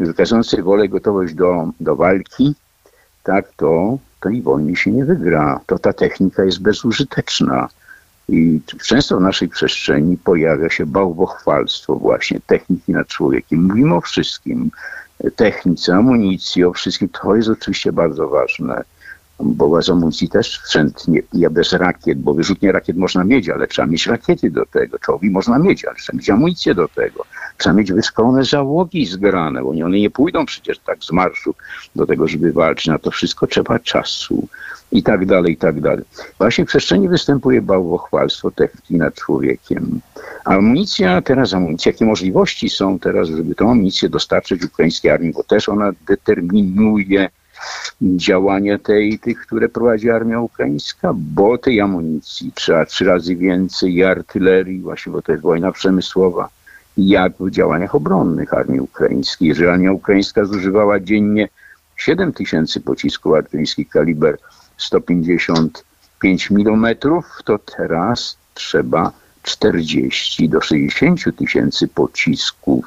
wykazujących 0.00 0.64
wolę 0.64 0.88
gotowość 0.88 1.34
do, 1.34 1.68
do 1.80 1.96
walki, 1.96 2.54
tak, 3.22 3.52
to 3.56 3.98
tej 4.20 4.42
wojny 4.42 4.76
się 4.76 4.90
nie 4.90 5.04
wygra. 5.04 5.60
To 5.66 5.78
ta 5.78 5.92
technika 5.92 6.44
jest 6.44 6.62
bezużyteczna. 6.62 7.68
I 8.28 8.60
często 8.86 9.16
w 9.16 9.20
naszej 9.20 9.48
przestrzeni 9.48 10.16
pojawia 10.16 10.70
się 10.70 10.86
bałwochwalstwo 10.86 11.96
właśnie 11.96 12.40
techniki 12.46 12.92
nad 12.92 13.06
człowiekiem. 13.06 13.62
Mówimy 13.62 13.94
o 13.94 14.00
wszystkim. 14.00 14.70
Technice, 15.36 15.94
amunicji, 15.94 16.64
o 16.64 16.72
wszystkim. 16.72 17.08
To 17.08 17.36
jest 17.36 17.48
oczywiście 17.48 17.92
bardzo 17.92 18.28
ważne 18.28 18.84
bo 19.40 19.80
amunicji 19.92 20.28
też 20.28 20.54
sprzęt 20.54 21.08
nie, 21.08 21.22
ja 21.32 21.50
bez 21.50 21.72
rakiet, 21.72 22.18
bo 22.18 22.34
wyrzutnie 22.34 22.72
rakiet 22.72 22.96
można 22.96 23.24
mieć, 23.24 23.48
ale 23.48 23.66
trzeba 23.66 23.86
mieć 23.88 24.06
rakiety 24.06 24.50
do 24.50 24.66
tego, 24.66 24.98
czołgi 24.98 25.30
można 25.30 25.58
mieć, 25.58 25.84
ale 25.84 25.94
trzeba 25.94 26.16
mieć 26.16 26.30
amunicję 26.30 26.74
do 26.74 26.88
tego, 26.88 27.24
trzeba 27.58 27.76
mieć 27.76 27.92
wyszkolone 27.92 28.44
załogi 28.44 29.06
zgrane, 29.06 29.62
bo 29.62 29.68
one 29.68 29.98
nie 29.98 30.10
pójdą 30.10 30.46
przecież 30.46 30.78
tak 30.78 31.04
z 31.04 31.12
marszu 31.12 31.54
do 31.96 32.06
tego, 32.06 32.28
żeby 32.28 32.52
walczyć, 32.52 32.86
na 32.86 32.98
to 32.98 33.10
wszystko 33.10 33.46
trzeba 33.46 33.78
czasu. 33.78 34.48
I 34.92 35.02
tak 35.02 35.26
dalej, 35.26 35.52
i 35.52 35.56
tak 35.56 35.80
dalej. 35.80 36.04
Właśnie 36.38 36.64
w 36.64 36.68
przestrzeni 36.68 37.08
występuje 37.08 37.62
bałwochwalstwo 37.62 38.50
techniki 38.50 38.94
nad 38.96 39.14
człowiekiem. 39.14 40.00
Amunicja, 40.44 41.22
teraz 41.22 41.54
amunicja, 41.54 41.92
jakie 41.92 42.04
możliwości 42.04 42.68
są 42.68 42.98
teraz, 42.98 43.28
żeby 43.28 43.54
tą 43.54 43.70
amunicję 43.70 44.08
dostarczyć 44.08 44.64
ukraińskiej 44.64 45.10
armii, 45.10 45.32
bo 45.32 45.42
też 45.42 45.68
ona 45.68 45.92
determinuje 46.06 47.28
działania 48.02 48.78
tej, 48.78 49.18
tych, 49.18 49.38
które 49.38 49.68
prowadzi 49.68 50.10
armia 50.10 50.40
ukraińska, 50.40 51.12
bo 51.14 51.58
tej 51.58 51.80
amunicji 51.80 52.52
trzeba 52.54 52.86
trzy 52.86 53.04
razy 53.04 53.36
więcej 53.36 53.94
i 53.94 54.04
artylerii, 54.04 54.80
właśnie 54.80 55.12
bo 55.12 55.22
to 55.22 55.32
jest 55.32 55.44
wojna 55.44 55.72
przemysłowa, 55.72 56.48
jak 56.96 57.32
w 57.40 57.50
działaniach 57.50 57.94
obronnych 57.94 58.54
armii 58.54 58.80
ukraińskiej. 58.80 59.48
Jeżeli 59.48 59.68
armia 59.68 59.92
ukraińska 59.92 60.44
zużywała 60.44 61.00
dziennie 61.00 61.48
7 61.96 62.32
tysięcy 62.32 62.80
pocisków 62.80 63.34
artyleryjskich 63.34 63.88
kaliber 63.88 64.38
155 64.76 66.50
mm, 66.50 66.96
to 67.44 67.58
teraz 67.58 68.36
trzeba 68.54 69.12
40 69.42 70.48
do 70.48 70.60
60 70.60 71.36
tysięcy 71.36 71.88
pocisków 71.88 72.84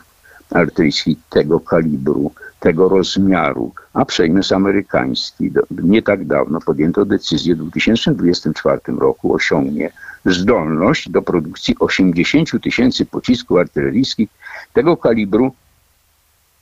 artyleryjskich 0.52 1.18
tego 1.30 1.60
kalibru 1.60 2.32
tego 2.60 2.90
rozmiaru, 2.90 3.74
a 3.94 4.06
przemysł 4.06 4.56
amerykański 4.56 5.52
nie 5.72 6.02
tak 6.02 6.26
dawno 6.26 6.60
podjęto 6.62 7.06
decyzję 7.06 7.56
w 7.56 7.58
2024 7.58 8.80
roku 8.88 9.34
osiągnie 9.34 9.92
zdolność 10.26 11.10
do 11.10 11.22
produkcji 11.22 11.76
80 11.80 12.50
tysięcy 12.64 13.06
pocisków 13.06 13.58
artyleryjskich 13.58 14.30
tego 14.74 14.98
kalibru 14.98 15.54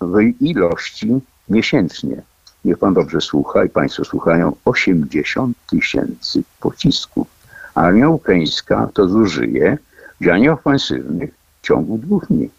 w 0.01 0.21
ilości 0.41 1.19
miesięcznie. 1.49 2.21
Niech 2.65 2.77
pan 2.77 2.93
dobrze 2.93 3.21
słucha 3.21 3.65
i 3.65 3.69
państwo 3.69 4.05
słuchają, 4.05 4.55
80 4.65 5.57
tysięcy 5.69 6.43
pocisków. 6.59 7.27
Armia 7.75 8.09
ukraińska 8.09 8.89
to 8.93 9.07
zużyje 9.07 9.77
w 10.21 10.23
działaniach 10.23 10.59
ofensywnych 10.59 11.29
w 11.61 11.65
ciągu 11.67 11.97
dwóch 11.97 12.25
dni. 12.27 12.49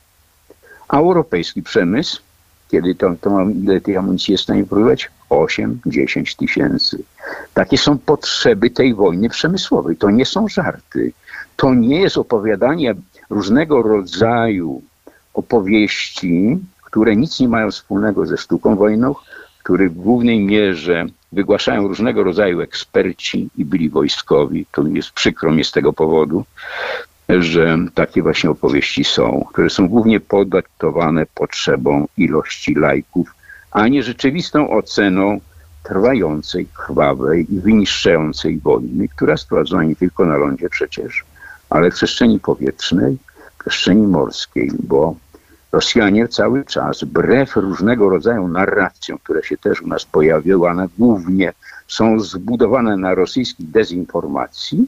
A 0.89 0.99
europejski 0.99 1.63
przemysł 1.63 2.23
kiedy 2.69 2.95
to, 2.95 3.15
to 3.21 3.51
ile 3.51 3.81
tej 3.81 3.97
amunicji 3.97 4.33
jest 4.33 4.43
w 4.43 4.45
stanie 4.45 4.65
produkować? 4.65 5.11
8-10 5.31 6.37
tysięcy. 6.37 7.03
Takie 7.55 7.79
są 7.79 7.99
potrzeby 7.99 8.71
tej 8.71 8.95
wojny 8.95 9.29
przemysłowej. 9.29 9.97
To 9.97 10.11
nie 10.11 10.27
są 10.27 10.49
żarty. 10.49 11.13
To 11.57 11.75
nie 11.75 12.01
jest 12.01 12.19
opowiadanie 12.19 12.95
różnego 13.31 13.83
rodzaju 13.83 14.83
opowieści, 15.35 16.59
które 16.85 17.17
nic 17.17 17.41
nie 17.41 17.49
mają 17.49 17.71
wspólnego 17.71 18.27
ze 18.27 18.37
sztuką 18.37 18.77
wojną, 18.77 19.15
które 19.63 19.89
w 19.89 19.95
głównej 19.95 20.41
mierze 20.41 21.07
wygłaszają 21.33 21.89
różnego 21.89 22.25
rodzaju 22.25 22.61
eksperci 22.61 23.51
i 23.57 23.65
byli 23.65 23.91
wojskowi. 23.91 24.67
To 24.73 24.87
jest 24.87 25.11
przykro 25.11 25.53
mi 25.53 25.65
z 25.65 25.73
tego 25.73 25.93
powodu 25.93 26.45
że 27.29 27.79
takie 27.95 28.23
właśnie 28.23 28.51
opowieści 28.51 29.05
są, 29.05 29.47
które 29.53 29.71
są 29.71 29.89
głównie 29.89 30.21
podyktowane 30.21 31.27
potrzebą 31.27 32.07
ilości 32.17 32.75
lajków, 32.75 33.35
a 33.71 33.89
nie 33.89 34.03
rzeczywistą 34.03 34.71
oceną 34.71 35.41
trwającej, 35.83 36.67
krwawej 36.67 37.55
i 37.55 37.61
wyniszczającej 37.61 38.59
wojny, 38.59 39.09
która 39.09 39.37
sprowadzona 39.37 39.85
nie 39.85 39.97
tylko 39.97 40.27
na 40.27 40.37
lądzie 40.37 40.69
przecież, 40.69 41.25
ale 41.71 41.91
w 41.91 41.95
przestrzeni 41.95 42.41
powietrznej, 42.41 43.19
w 43.55 43.61
przestrzeni 43.61 44.07
morskiej, 44.07 44.71
bo 44.83 45.17
Rosjanie 45.73 46.29
cały 46.29 46.65
czas, 46.65 47.05
wbrew 47.05 47.57
różnego 47.57 48.09
rodzaju 48.09 48.49
narracjom, 48.49 49.19
które 49.19 49.43
się 49.43 49.57
też 49.57 49.83
u 49.83 49.87
nas 49.87 50.05
pojawiły, 50.05 50.69
one 50.69 50.89
głównie 50.99 51.53
są 51.89 52.21
zbudowane 52.21 52.97
na 52.97 53.15
rosyjskiej 53.15 53.67
dezinformacji, 53.67 54.87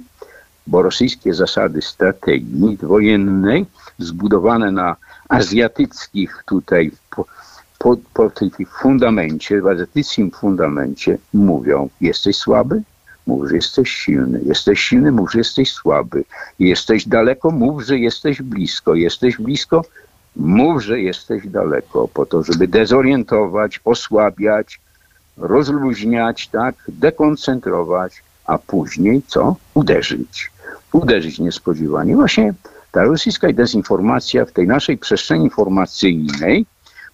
bo 0.70 0.82
rosyjskie 0.82 1.34
zasady 1.34 1.82
strategii 1.82 2.78
wojennej 2.82 3.66
zbudowane 3.98 4.72
na 4.72 4.96
azjatyckich 5.28 6.44
tutaj 6.46 6.90
po, 7.10 7.24
po, 7.78 7.96
po 8.14 8.30
tym 8.30 8.50
fundamencie, 8.82 9.62
w 9.62 9.66
azjatyckim 9.66 10.30
fundamencie 10.30 11.18
mówią, 11.34 11.88
jesteś 12.00 12.36
słaby? 12.36 12.82
Mów, 13.26 13.48
że 13.48 13.54
jesteś 13.54 13.90
silny. 13.90 14.40
Jesteś 14.46 14.80
silny, 14.80 15.12
mów, 15.12 15.32
że 15.32 15.38
jesteś 15.38 15.72
słaby. 15.72 16.24
Jesteś 16.58 17.08
daleko, 17.08 17.50
mów, 17.50 17.82
że 17.82 17.98
jesteś 17.98 18.42
blisko. 18.42 18.94
Jesteś 18.94 19.36
blisko, 19.36 19.84
mów, 20.36 20.82
że 20.82 21.00
jesteś 21.00 21.46
daleko, 21.46 22.08
po 22.08 22.26
to, 22.26 22.42
żeby 22.42 22.68
dezorientować, 22.68 23.80
osłabiać, 23.84 24.80
rozluźniać, 25.36 26.48
tak, 26.48 26.74
dekoncentrować, 26.88 28.22
a 28.46 28.58
później 28.58 29.22
co? 29.26 29.56
Uderzyć. 29.74 30.50
Uderzyć 30.92 31.38
niespodziewanie. 31.38 32.16
Właśnie 32.16 32.54
ta 32.92 33.04
rosyjska 33.04 33.52
dezinformacja 33.52 34.44
w 34.44 34.52
tej 34.52 34.66
naszej 34.66 34.98
przestrzeni 34.98 35.44
informacyjnej, 35.44 36.66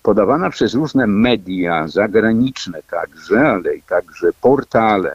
podawana 0.03 0.51
przez 0.51 0.75
różne 0.75 1.07
media 1.07 1.89
zagraniczne 1.89 2.83
także, 2.91 3.41
ale 3.41 3.77
i 3.77 3.83
także 3.83 4.33
portale 4.41 5.15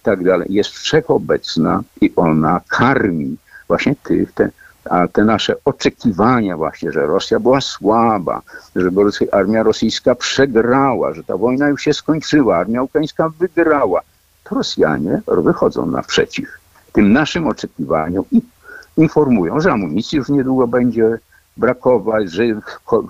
i 0.00 0.02
tak 0.02 0.24
dalej, 0.24 0.46
jest 0.50 0.70
wszechobecna 0.70 1.82
i 2.00 2.12
ona 2.16 2.60
karmi 2.68 3.36
właśnie 3.68 3.96
tych, 4.02 4.32
te, 4.32 4.50
a 4.84 5.08
te 5.08 5.24
nasze 5.24 5.54
oczekiwania 5.64 6.56
właśnie, 6.56 6.92
że 6.92 7.06
Rosja 7.06 7.40
była 7.40 7.60
słaba, 7.60 8.42
że 8.76 8.90
armia 9.32 9.62
rosyjska 9.62 10.14
przegrała, 10.14 11.14
że 11.14 11.24
ta 11.24 11.36
wojna 11.36 11.68
już 11.68 11.82
się 11.82 11.94
skończyła, 11.94 12.56
armia 12.56 12.82
ukraińska 12.82 13.28
wygrała 13.28 14.00
to 14.44 14.54
Rosjanie 14.54 15.20
wychodzą 15.26 15.86
naprzeciw 15.86 16.59
tym 16.92 17.12
naszym 17.12 17.46
oczekiwaniom 17.46 18.24
i 18.32 18.42
informują, 18.96 19.60
że 19.60 19.72
amunicji 19.72 20.18
już 20.18 20.28
niedługo 20.28 20.66
będzie 20.66 21.18
brakować, 21.56 22.32
że 22.32 22.42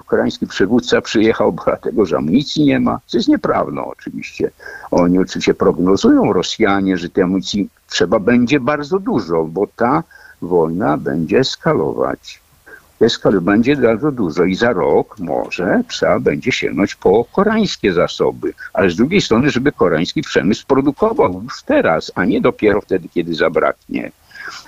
koreański 0.06 0.46
przywódca 0.46 1.00
przyjechał 1.00 1.56
dlatego, 1.64 2.06
że 2.06 2.16
amunicji 2.16 2.64
nie 2.64 2.80
ma, 2.80 3.00
co 3.06 3.18
jest 3.18 3.28
nieprawdą 3.28 3.84
oczywiście. 3.84 4.50
Oni 4.90 5.18
oczywiście 5.18 5.54
prognozują 5.54 6.32
Rosjanie, 6.32 6.96
że 6.96 7.08
tej 7.08 7.24
amunicji 7.24 7.68
trzeba 7.88 8.18
będzie 8.18 8.60
bardzo 8.60 8.98
dużo, 8.98 9.44
bo 9.44 9.66
ta 9.76 10.02
wojna 10.42 10.96
będzie 10.96 11.44
eskalować 13.00 13.40
skali 13.40 13.60
będzie 13.60 13.76
bardzo 13.76 14.12
dużo 14.12 14.44
i 14.44 14.54
za 14.54 14.72
rok 14.72 15.18
może 15.18 15.82
trzeba 15.88 16.20
będzie 16.20 16.52
sięgnąć 16.52 16.94
po 16.94 17.24
koreańskie 17.24 17.92
zasoby. 17.92 18.54
Ale 18.72 18.90
z 18.90 18.96
drugiej 18.96 19.20
strony, 19.20 19.50
żeby 19.50 19.72
koreański 19.72 20.22
przemysł 20.22 20.66
produkował 20.66 21.42
już 21.42 21.62
teraz, 21.62 22.12
a 22.14 22.24
nie 22.24 22.40
dopiero 22.40 22.80
wtedy, 22.80 23.08
kiedy 23.08 23.34
zabraknie. 23.34 24.12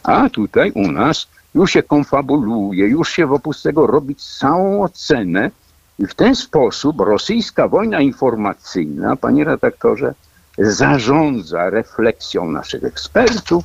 A 0.03 0.29
tutaj 0.31 0.73
u 0.75 0.93
nas 0.93 1.29
już 1.55 1.71
się 1.71 1.83
konfabuluje, 1.83 2.87
już 2.89 3.11
się 3.11 3.27
wokół 3.27 3.55
tego 3.55 3.87
robi 3.87 4.17
całą 4.17 4.83
ocenę 4.83 5.51
i 5.99 6.07
w 6.07 6.15
ten 6.15 6.35
sposób 6.35 7.01
rosyjska 7.01 7.69
wojna 7.69 8.01
informacyjna, 8.01 9.17
panie 9.17 9.45
redaktorze, 9.45 10.15
zarządza 10.59 11.71
refleksją 11.71 12.51
naszych 12.51 12.85
ekspertów, 12.85 13.65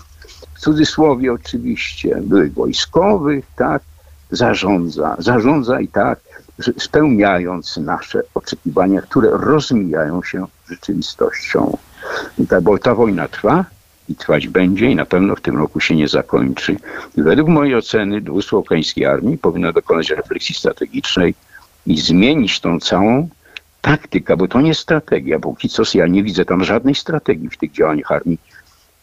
w 0.53 0.59
cudzysłowie 0.59 1.33
oczywiście, 1.33 2.21
byłych 2.21 2.53
wojskowych, 2.53 3.45
tak, 3.55 3.81
zarządza. 4.31 5.15
Zarządza 5.19 5.79
i 5.81 5.87
tak 5.87 6.19
spełniając 6.77 7.77
nasze 7.77 8.21
oczekiwania, 8.33 9.01
które 9.01 9.29
rozmijają 9.33 10.23
się 10.23 10.45
z 10.65 10.69
rzeczywistością. 10.69 11.77
Ta, 12.49 12.61
bo 12.61 12.77
ta 12.77 12.95
wojna 12.95 13.27
trwa 13.27 13.65
i 14.09 14.15
trwać 14.15 14.47
będzie 14.47 14.85
i 14.91 14.95
na 14.95 15.05
pewno 15.05 15.35
w 15.35 15.41
tym 15.41 15.57
roku 15.57 15.79
się 15.79 15.95
nie 15.95 16.07
zakończy. 16.07 16.75
Według 17.17 17.49
mojej 17.49 17.75
oceny 17.75 18.21
dowództwo 18.21 18.57
ukraińskiej 18.57 19.05
armii 19.05 19.37
powinno 19.37 19.73
dokonać 19.73 20.09
refleksji 20.09 20.55
strategicznej 20.55 21.35
i 21.85 21.97
zmienić 21.97 22.59
tą 22.59 22.79
całą 22.79 23.29
taktykę, 23.81 24.37
bo 24.37 24.47
to 24.47 24.61
nie 24.61 24.75
strategia, 24.75 25.39
bo 25.39 25.55
co 25.69 25.83
ja 25.93 26.07
nie 26.07 26.23
widzę 26.23 26.45
tam 26.45 26.63
żadnej 26.63 26.95
strategii 26.95 27.49
w 27.49 27.57
tych 27.57 27.71
działaniach 27.71 28.11
armii 28.11 28.39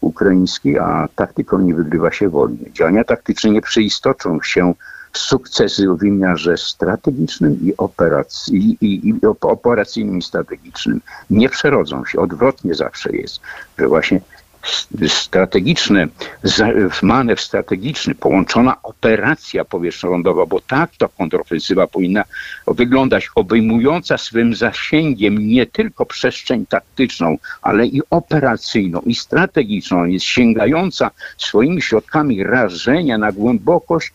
ukraińskiej, 0.01 0.79
a 0.79 1.09
taktyką 1.17 1.59
nie 1.59 1.75
wygrywa 1.75 2.13
się 2.13 2.29
wojny. 2.29 2.71
Działania 2.73 3.05
taktyczne 3.05 3.51
nie 3.51 3.63
przeistoczą 3.63 4.43
się 4.43 4.75
sukcesy 5.19 5.89
w 5.89 5.99
wymiarze 5.99 6.57
strategicznym 6.57 7.59
i, 7.63 7.77
operacji, 7.77 8.79
i, 8.81 9.09
i 9.09 9.15
operacyjnym 9.41 10.19
i 10.19 10.23
strategicznym. 10.23 11.01
Nie 11.31 11.49
przerodzą 11.49 12.05
się. 12.05 12.21
Odwrotnie 12.21 12.75
zawsze 12.75 13.17
jest, 13.17 13.41
że 13.79 13.89
właśnie 13.89 14.21
strategiczne, 15.09 16.07
manewr 17.03 17.43
strategiczny, 17.43 18.15
połączona 18.15 18.83
operacja 18.83 19.65
powietrzno-lądowa, 19.65 20.47
bo 20.47 20.61
tak 20.61 20.91
ta 20.99 21.09
kontrofensywa 21.09 21.87
powinna 21.87 22.25
wyglądać, 22.67 23.31
obejmująca 23.35 24.19
swym 24.19 24.55
zasięgiem 24.55 25.49
nie 25.49 25.67
tylko 25.67 26.07
przestrzeń 26.07 26.67
taktyczną, 26.67 27.39
ale 27.63 27.87
i 27.87 28.01
operacyjną, 28.11 29.01
i 29.01 29.15
strategiczną, 29.15 30.05
jest 30.05 30.27
sięgająca 30.27 31.11
swoimi 31.39 31.83
środkami 31.83 32.45
rażenia 32.45 33.19
na 33.19 33.33
głębokość 33.33 34.13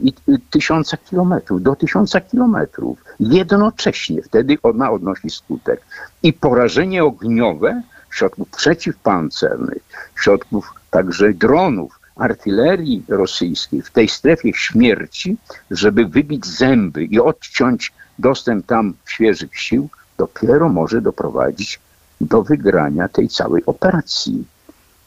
i 0.00 0.12
tysiąca 0.50 0.96
kilometrów, 0.96 1.62
do 1.62 1.76
tysiąca 1.76 2.20
kilometrów. 2.20 2.98
Jednocześnie 3.20 4.22
wtedy 4.22 4.56
ona 4.62 4.90
odnosi 4.90 5.30
skutek. 5.30 5.80
I 6.22 6.32
porażenie 6.32 7.04
ogniowe 7.04 7.82
środków 8.10 8.48
przeciwpancernych, 8.48 9.82
środków 10.16 10.74
także 10.90 11.32
dronów, 11.32 12.00
artylerii 12.16 13.04
rosyjskiej 13.08 13.82
w 13.82 13.90
tej 13.90 14.08
strefie 14.08 14.52
śmierci, 14.54 15.36
żeby 15.70 16.06
wybić 16.06 16.46
zęby 16.46 17.04
i 17.04 17.20
odciąć 17.20 17.92
dostęp 18.18 18.66
tam 18.66 18.94
świeżych 19.06 19.58
sił, 19.58 19.88
dopiero 20.18 20.68
może 20.68 21.00
doprowadzić 21.00 21.80
do 22.20 22.42
wygrania 22.42 23.08
tej 23.08 23.28
całej 23.28 23.66
operacji. 23.66 24.44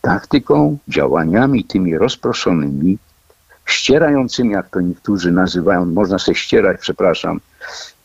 Taktyką, 0.01 0.77
działaniami 0.87 1.63
tymi 1.63 1.97
rozproszonymi, 1.97 2.97
ścierającymi, 3.67 4.51
jak 4.51 4.69
to 4.69 4.81
niektórzy 4.81 5.31
nazywają, 5.31 5.85
można 5.85 6.19
się 6.19 6.35
ścierać, 6.35 6.77
przepraszam, 6.81 7.39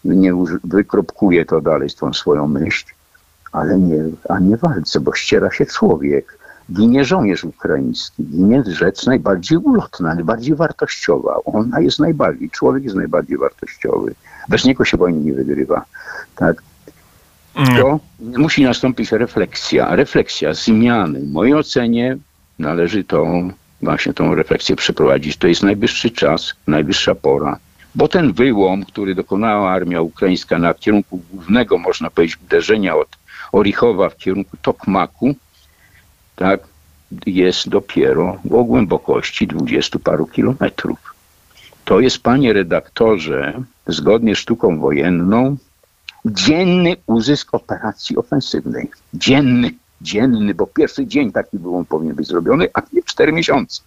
nie 0.05 0.33
wykropkuję 0.65 1.45
to 1.45 1.61
dalej 1.61 1.91
tą 1.91 2.13
swoją 2.13 2.49
myśl, 2.49 2.85
ale 3.53 3.79
nie, 3.79 4.05
a 4.29 4.39
nie 4.39 4.57
walce, 4.57 5.01
bo 5.01 5.15
ściera 5.15 5.51
się 5.51 5.67
człowiek. 5.67 6.39
Ginie 6.73 7.05
żołnierz 7.05 7.45
ukraiński, 7.45 8.25
ginie 8.25 8.63
rzecz 8.67 9.07
najbardziej 9.07 9.59
ulotna, 9.59 10.15
najbardziej 10.15 10.55
wartościowa. 10.55 11.37
Ona 11.45 11.81
jest 11.81 11.99
najbardziej, 11.99 12.51
człowiek 12.51 12.85
jest 12.85 12.97
najbardziej 12.97 13.39
wartościowy. 13.39 14.15
Bez 14.49 14.65
niego 14.65 14.85
się 14.85 14.97
wojny 14.97 15.21
nie 15.21 15.33
wygrywa. 15.33 15.85
Tak? 16.37 16.63
To 17.79 18.01
musi 18.21 18.65
nastąpić 18.65 19.13
refleksja. 19.13 19.97
Refleksja 19.97 20.55
zmiany. 20.55 21.21
W 21.21 21.33
mojej 21.33 21.55
ocenie 21.55 22.17
należy 22.59 23.05
to 23.05 23.27
właśnie 23.83 24.13
tą 24.13 24.35
refleksję 24.35 24.77
przeprowadzić. 24.77 25.37
To 25.37 25.47
jest 25.47 25.63
najwyższy 25.63 26.11
czas, 26.11 26.55
najwyższa 26.67 27.15
pora. 27.15 27.59
Bo 27.95 28.09
ten 28.09 28.33
wyłom, 28.33 28.85
który 28.85 29.15
dokonała 29.15 29.71
armia 29.71 30.01
ukraińska 30.01 30.59
na 30.59 30.75
kierunku 30.75 31.21
głównego, 31.33 31.79
można 31.79 32.11
powiedzieć, 32.11 32.39
uderzenia 32.45 32.97
od 32.97 33.09
Orichowa 33.53 34.09
w 34.09 34.17
kierunku 34.17 34.57
Tokmaku, 34.63 35.35
tak, 36.37 36.61
jest 37.27 37.69
dopiero 37.69 38.39
o 38.51 38.65
głębokości 38.65 39.47
dwudziestu 39.47 39.99
paru 39.99 40.27
kilometrów. 40.27 41.15
To 41.85 42.01
jest, 42.01 42.19
panie 42.19 42.53
redaktorze, 42.53 43.63
zgodnie 43.87 44.35
z 44.35 44.39
sztuką 44.39 44.81
wojenną, 44.81 45.57
dzienny 46.25 46.97
uzysk 47.07 47.55
operacji 47.55 48.17
ofensywnej. 48.17 48.91
Dzienny, 49.15 49.71
dzienny, 50.03 50.55
bo 50.55 50.67
pierwszy 50.67 51.07
dzień 51.07 51.33
taki 51.33 51.59
wyłom 51.59 51.85
powinien 51.85 52.17
być 52.17 52.29
zrobiony, 52.29 52.69
a 52.75 52.83
nie 52.93 53.03
cztery 53.03 53.33
miesiące. 53.33 53.83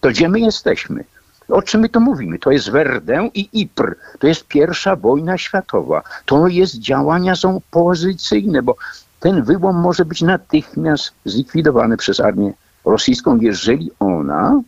To 0.00 0.08
gdzie 0.08 0.28
my 0.28 0.40
jesteśmy? 0.40 1.04
O 1.48 1.62
czym 1.62 1.80
my 1.80 1.88
to 1.88 2.00
mówimy? 2.00 2.38
To 2.38 2.50
jest 2.50 2.70
Werdę 2.70 3.30
i 3.34 3.64
Ypres. 3.64 3.94
To 4.18 4.26
jest 4.26 4.46
pierwsza 4.46 4.96
wojna 4.96 5.38
światowa. 5.38 6.02
To 6.26 6.48
jest 6.48 6.78
działania 6.78 7.36
są 7.36 7.60
pozycyjne, 7.70 8.62
bo 8.62 8.76
ten 9.20 9.42
wyłom 9.42 9.76
może 9.76 10.04
być 10.04 10.22
natychmiast 10.22 11.12
zlikwidowany 11.24 11.96
przez 11.96 12.20
armię 12.20 12.52
rosyjską, 12.84 13.38
jeżeli 13.40 13.90
ona 13.98 14.60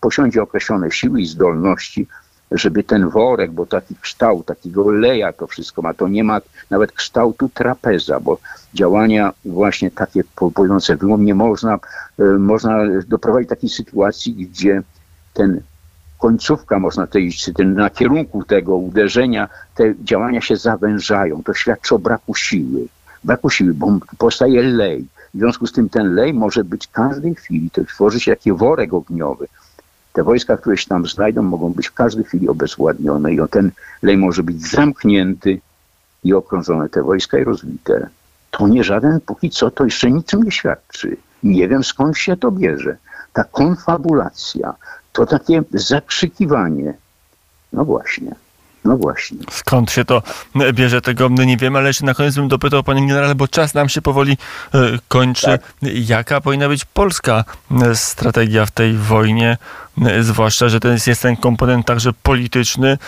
posiądzie 0.00 0.42
określone 0.42 0.90
siły 0.90 1.20
i 1.20 1.26
zdolności, 1.26 2.06
żeby 2.50 2.84
ten 2.84 3.08
worek, 3.08 3.52
bo 3.52 3.66
taki 3.66 3.94
kształt, 4.00 4.46
takiego 4.46 4.90
leja 4.90 5.32
to 5.32 5.46
wszystko 5.46 5.82
ma, 5.82 5.94
to 5.94 6.08
nie 6.08 6.24
ma 6.24 6.40
nawet 6.70 6.92
kształtu 6.92 7.48
trapeza, 7.54 8.20
bo 8.20 8.38
działania 8.74 9.32
właśnie 9.44 9.90
takie 9.90 10.24
powodujące 10.36 10.96
wyłom 10.96 11.24
nie 11.24 11.34
można, 11.34 11.78
e, 12.18 12.24
można 12.24 12.78
doprowadzić 13.08 13.48
do 13.48 13.54
takiej 13.54 13.70
sytuacji, 13.70 14.34
gdzie 14.34 14.82
ten 15.34 15.60
końcówka, 16.18 16.78
można 16.78 17.06
powiedzieć, 17.06 17.50
ten, 17.54 17.74
na 17.74 17.90
kierunku 17.90 18.44
tego 18.44 18.76
uderzenia, 18.76 19.48
te 19.74 19.94
działania 20.04 20.40
się 20.40 20.56
zawężają. 20.56 21.42
To 21.42 21.54
świadczy 21.54 21.94
o 21.94 21.98
braku 21.98 22.34
siły. 22.34 22.86
Braku 23.24 23.50
siły, 23.50 23.74
bo 23.74 23.98
powstaje 24.18 24.62
lej. 24.62 25.06
W 25.34 25.38
związku 25.38 25.66
z 25.66 25.72
tym 25.72 25.88
ten 25.88 26.14
lej 26.14 26.34
może 26.34 26.64
być 26.64 26.86
w 26.86 26.90
każdej 26.90 27.34
chwili, 27.34 27.70
to 27.70 27.84
tworzy 27.84 28.20
się 28.20 28.36
taki 28.36 28.52
worek 28.52 28.94
ogniowy. 28.94 29.46
Te 30.16 30.22
wojska, 30.22 30.56
które 30.56 30.76
się 30.76 30.86
tam 30.86 31.06
znajdą, 31.06 31.42
mogą 31.42 31.72
być 31.72 31.88
w 31.88 31.94
każdej 31.94 32.24
chwili 32.24 32.48
obezwładnione 32.48 33.32
i 33.32 33.38
ten 33.50 33.70
lej 34.02 34.16
może 34.16 34.42
być 34.42 34.70
zamknięty 34.70 35.60
i 36.24 36.34
okrążone 36.34 36.88
te 36.88 37.02
wojska 37.02 37.38
i 37.38 37.44
rozbite. 37.44 38.08
To 38.50 38.68
nie 38.68 38.84
żaden, 38.84 39.20
póki 39.20 39.50
co, 39.50 39.70
to 39.70 39.84
jeszcze 39.84 40.10
niczym 40.10 40.42
nie 40.42 40.50
świadczy. 40.50 41.16
Nie 41.42 41.68
wiem 41.68 41.84
skąd 41.84 42.18
się 42.18 42.36
to 42.36 42.50
bierze. 42.50 42.96
Ta 43.32 43.44
konfabulacja, 43.44 44.74
to 45.12 45.26
takie 45.26 45.62
zakrzykiwanie. 45.72 46.94
No 47.72 47.84
właśnie. 47.84 48.34
No 48.86 48.96
właśnie. 48.96 49.38
Skąd 49.50 49.90
się 49.90 50.04
to 50.04 50.22
bierze, 50.72 51.00
tego 51.00 51.28
nie 51.28 51.56
wiem, 51.56 51.76
ale 51.76 51.88
jeszcze 51.88 52.04
na 52.04 52.14
koniec 52.14 52.34
bym 52.34 52.48
dopytał, 52.48 52.82
panie 52.82 53.08
generale, 53.08 53.34
bo 53.34 53.48
czas 53.48 53.74
nam 53.74 53.88
się 53.88 54.02
powoli 54.02 54.36
e, 54.74 54.78
kończy. 55.08 55.46
Tak. 55.46 55.60
Jaka 55.82 56.40
powinna 56.40 56.68
być 56.68 56.84
polska 56.84 57.44
e, 57.82 57.94
strategia 57.94 58.66
w 58.66 58.70
tej 58.70 58.92
wojnie? 58.92 59.58
E, 60.06 60.22
zwłaszcza, 60.22 60.68
że 60.68 60.80
to 60.80 60.88
jest, 60.88 61.22
ten 61.22 61.36
komponent 61.36 61.86
także 61.86 62.12
polityczny, 62.12 62.98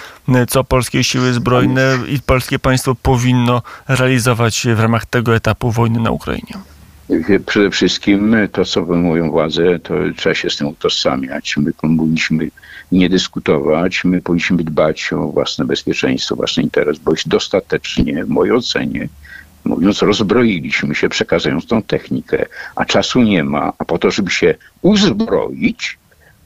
co 0.48 0.64
polskie 0.64 1.04
siły 1.04 1.32
zbrojne 1.32 1.98
i 2.08 2.20
polskie 2.20 2.58
państwo 2.58 2.94
powinno 2.94 3.62
realizować 3.88 4.66
w 4.74 4.80
ramach 4.80 5.06
tego 5.06 5.36
etapu 5.36 5.70
wojny 5.70 6.00
na 6.00 6.10
Ukrainie. 6.10 6.54
Przede 7.46 7.70
wszystkim 7.70 8.36
to, 8.52 8.64
co 8.64 8.84
wyjmują 8.84 9.30
władze, 9.30 9.78
to 9.78 9.94
trzeba 10.16 10.34
się 10.34 10.50
z 10.50 10.56
tym 10.56 10.66
utożsamiać. 10.66 11.56
My 11.56 11.72
powinniśmy 11.72 12.48
nie 12.92 13.09
dyskutować, 13.09 14.05
my 14.05 14.22
powinniśmy 14.22 14.64
dbać 14.64 15.12
o 15.12 15.29
własne 15.29 15.64
bezpieczeństwo, 15.64 16.37
własny 16.37 16.62
interes, 16.62 16.98
bo 16.98 17.11
już 17.11 17.27
dostatecznie, 17.27 18.24
w 18.24 18.29
mojej 18.29 18.55
ocenie, 18.55 19.09
mówiąc, 19.64 20.03
rozbroiliśmy 20.03 20.94
się, 20.94 21.09
przekazując 21.09 21.66
tą 21.66 21.83
technikę, 21.83 22.46
a 22.77 22.85
czasu 22.85 23.22
nie 23.22 23.44
ma, 23.44 23.72
a 23.79 23.85
po 23.85 23.98
to, 23.98 24.11
żeby 24.11 24.31
się 24.31 24.55
uzbroić, 24.83 25.98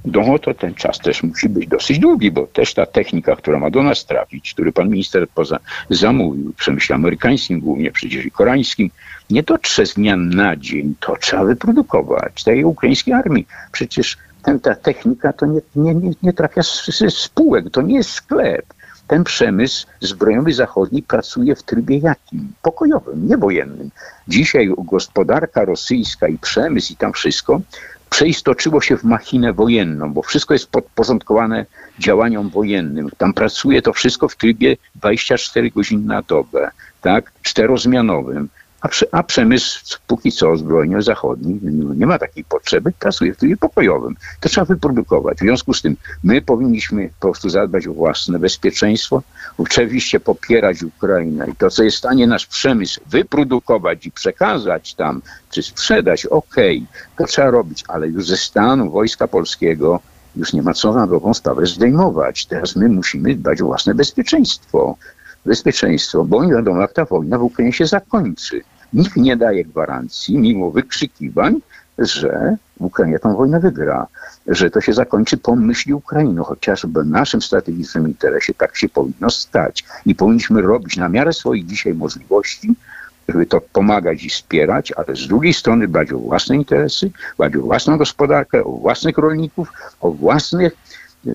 no 0.05 0.39
to 0.39 0.55
ten 0.55 0.75
czas 0.75 0.99
też 0.99 1.23
musi 1.23 1.49
być 1.49 1.69
dosyć 1.69 1.99
długi, 1.99 2.31
bo 2.31 2.47
też 2.47 2.75
ta 2.75 2.87
technika, 2.87 3.37
która 3.37 3.59
ma 3.59 3.71
do 3.71 3.83
nas 3.83 4.07
trafić, 4.07 4.55
który 4.55 4.73
pan 4.73 4.89
minister 4.89 5.29
poza 5.29 5.59
zamówił 5.91 6.53
w 6.53 6.57
przemyśle 6.57 6.97
amerykańskim 6.97 7.61
głównie, 7.61 7.91
przecież 7.91 8.27
i 8.27 8.31
koreańskim, 8.31 8.91
nie 9.31 9.43
dotrze 9.43 9.87
z 9.87 9.95
dnia 9.95 10.17
na 10.17 10.57
dzień. 10.57 10.95
To 11.01 11.17
trzeba 11.17 11.45
wyprodukować 11.45 12.45
tej 12.45 12.65
ukraińskiej 12.65 13.15
armii. 13.15 13.47
Przecież 13.73 14.17
ten, 14.43 14.61
ta 14.61 14.75
technika 14.75 15.33
to 15.33 15.47
nie, 15.47 15.61
nie, 15.77 15.95
nie, 15.95 16.11
nie 16.23 16.33
trafia 16.33 16.63
z, 16.63 16.91
spółek, 17.09 17.71
to 17.71 17.83
nie 17.83 17.95
jest 17.95 18.11
sklep. 18.11 18.75
Ten 19.07 19.25
przemysł 19.25 19.87
zbrojowy 20.01 20.53
zachodni 20.53 21.03
pracuje 21.03 21.57
w 21.57 21.63
trybie 21.63 21.99
jakim? 21.99 22.53
Pokojowym, 22.63 23.29
nie 23.29 23.37
wojennym. 23.37 23.91
Dzisiaj 24.29 24.75
gospodarka 24.79 25.65
rosyjska 25.65 26.29
i 26.29 26.39
przemysł 26.39 26.93
i 26.93 26.97
tam 26.97 27.13
wszystko 27.13 27.61
przeistoczyło 28.11 28.81
się 28.81 28.97
w 28.97 29.05
machinę 29.05 29.53
wojenną, 29.53 30.13
bo 30.13 30.23
wszystko 30.23 30.55
jest 30.55 30.71
podporządkowane 30.71 31.67
działaniom 31.99 32.49
wojennym. 32.49 33.09
Tam 33.19 33.35
pracuje 33.35 33.83
to 33.83 33.93
wszystko 33.93 34.29
w 34.29 34.37
trybie 34.37 34.77
24 34.95 35.71
godzin 35.71 36.07
na 36.07 36.23
dobę, 36.23 36.71
tak, 37.01 37.33
czterozmianowym. 37.43 38.49
A, 38.83 38.89
a 39.13 39.23
przemysł 39.23 39.99
póki 40.07 40.33
co 40.33 40.57
zbrojny 40.57 41.03
zachodni 41.03 41.59
nie 41.97 42.07
ma 42.07 42.19
takiej 42.19 42.45
potrzeby, 42.45 42.93
pracuje 42.99 43.35
w 43.35 43.37
trybie 43.37 43.57
pokojowym. 43.57 44.17
To 44.41 44.49
trzeba 44.49 44.65
wyprodukować. 44.65 45.39
W 45.39 45.41
związku 45.41 45.75
z 45.75 45.83
tym 45.83 45.97
my 46.25 46.43
powinniśmy 46.43 47.11
po 47.21 47.21
prostu 47.21 47.51
zadbać 47.51 47.87
o 47.87 47.93
własne 47.93 48.39
bezpieczeństwo, 48.39 49.23
oczywiście 49.59 50.21
popierać 50.21 50.83
Ukrainę 50.83 51.49
i 51.51 51.57
to, 51.57 51.71
co 51.71 51.83
jest 51.83 51.97
w 51.97 51.99
stanie 51.99 52.27
nasz 52.27 52.47
przemysł 52.47 53.01
wyprodukować 53.07 54.07
i 54.07 54.11
przekazać 54.11 54.95
tam, 54.95 55.23
czy 55.51 55.63
sprzedać, 55.63 56.27
okej, 56.27 56.87
okay, 56.91 57.17
to 57.19 57.25
trzeba 57.25 57.51
robić, 57.51 57.85
ale 57.89 58.09
już 58.09 58.27
ze 58.27 58.37
stanu 58.37 58.91
Wojska 58.91 59.29
Polskiego 59.29 60.01
już 60.37 60.53
nie 60.53 60.63
ma 60.63 60.75
co 60.75 60.93
na 60.93 61.07
dobrą 61.07 61.35
sprawę 61.35 61.67
zdejmować. 61.67 62.47
Teraz 62.47 62.77
my 62.77 62.89
musimy 62.89 63.35
dbać 63.35 63.61
o 63.61 63.67
własne 63.67 63.95
bezpieczeństwo. 63.95 64.97
Bezpieczeństwo, 65.47 66.25
bo 66.25 66.45
nie 66.45 66.53
wiadomo, 66.53 66.81
jak 66.81 66.93
ta 66.93 67.05
wojna 67.05 67.39
w 67.39 67.43
Ukrainie 67.43 67.73
się 67.73 67.87
zakończy. 67.87 68.61
Nikt 68.93 69.17
nie 69.17 69.37
daje 69.37 69.65
gwarancji, 69.65 70.39
mimo 70.39 70.71
wykrzykiwań, 70.71 71.61
że 71.99 72.57
Ukraina 72.79 73.19
tę 73.19 73.37
wojnę 73.37 73.61
wygra, 73.61 74.07
że 74.47 74.71
to 74.71 74.81
się 74.81 74.93
zakończy 74.93 75.37
po 75.37 75.57
myśli 75.57 75.95
Ukrainy, 75.95 76.41
chociażby 76.45 77.03
w 77.03 77.07
naszym 77.07 77.43
strategicznym 77.43 78.09
interesie 78.09 78.55
tak 78.55 78.77
się 78.77 78.89
powinno 78.89 79.31
stać 79.31 79.85
i 80.07 80.15
powinniśmy 80.15 80.63
robić 80.63 80.97
na 80.97 81.09
miarę 81.09 81.33
swoich 81.33 81.67
dzisiaj 81.67 81.95
możliwości, 81.95 82.75
żeby 83.29 83.47
to 83.47 83.61
pomagać 83.61 84.25
i 84.25 84.29
wspierać, 84.29 84.93
ale 84.93 85.17
z 85.17 85.29
drugiej 85.29 85.55
strony 85.55 85.89
dbać 85.89 86.13
o 86.13 86.19
własne 86.19 86.57
interesy, 86.57 87.11
dbać 87.35 87.57
o 87.57 87.61
własną 87.61 87.99
gospodarkę, 87.99 88.65
o 88.65 88.73
własnych 88.73 89.19
rolników, 89.19 89.73
o 90.01 90.11
własnych 90.11 90.73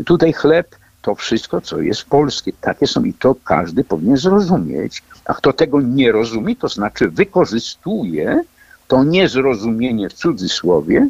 tutaj 0.05 0.33
chleb, 0.33 0.75
to 1.07 1.15
wszystko, 1.15 1.61
co 1.61 1.81
jest 1.81 2.03
polskie. 2.03 2.51
Takie 2.61 2.87
są 2.87 3.03
i 3.03 3.13
to 3.13 3.35
każdy 3.43 3.83
powinien 3.83 4.17
zrozumieć. 4.17 5.03
A 5.25 5.33
kto 5.33 5.53
tego 5.53 5.81
nie 5.81 6.11
rozumie, 6.11 6.55
to 6.55 6.67
znaczy 6.67 7.09
wykorzystuje 7.09 8.43
to 8.87 9.03
niezrozumienie 9.03 10.09
w 10.09 10.13
cudzysłowie 10.13 11.07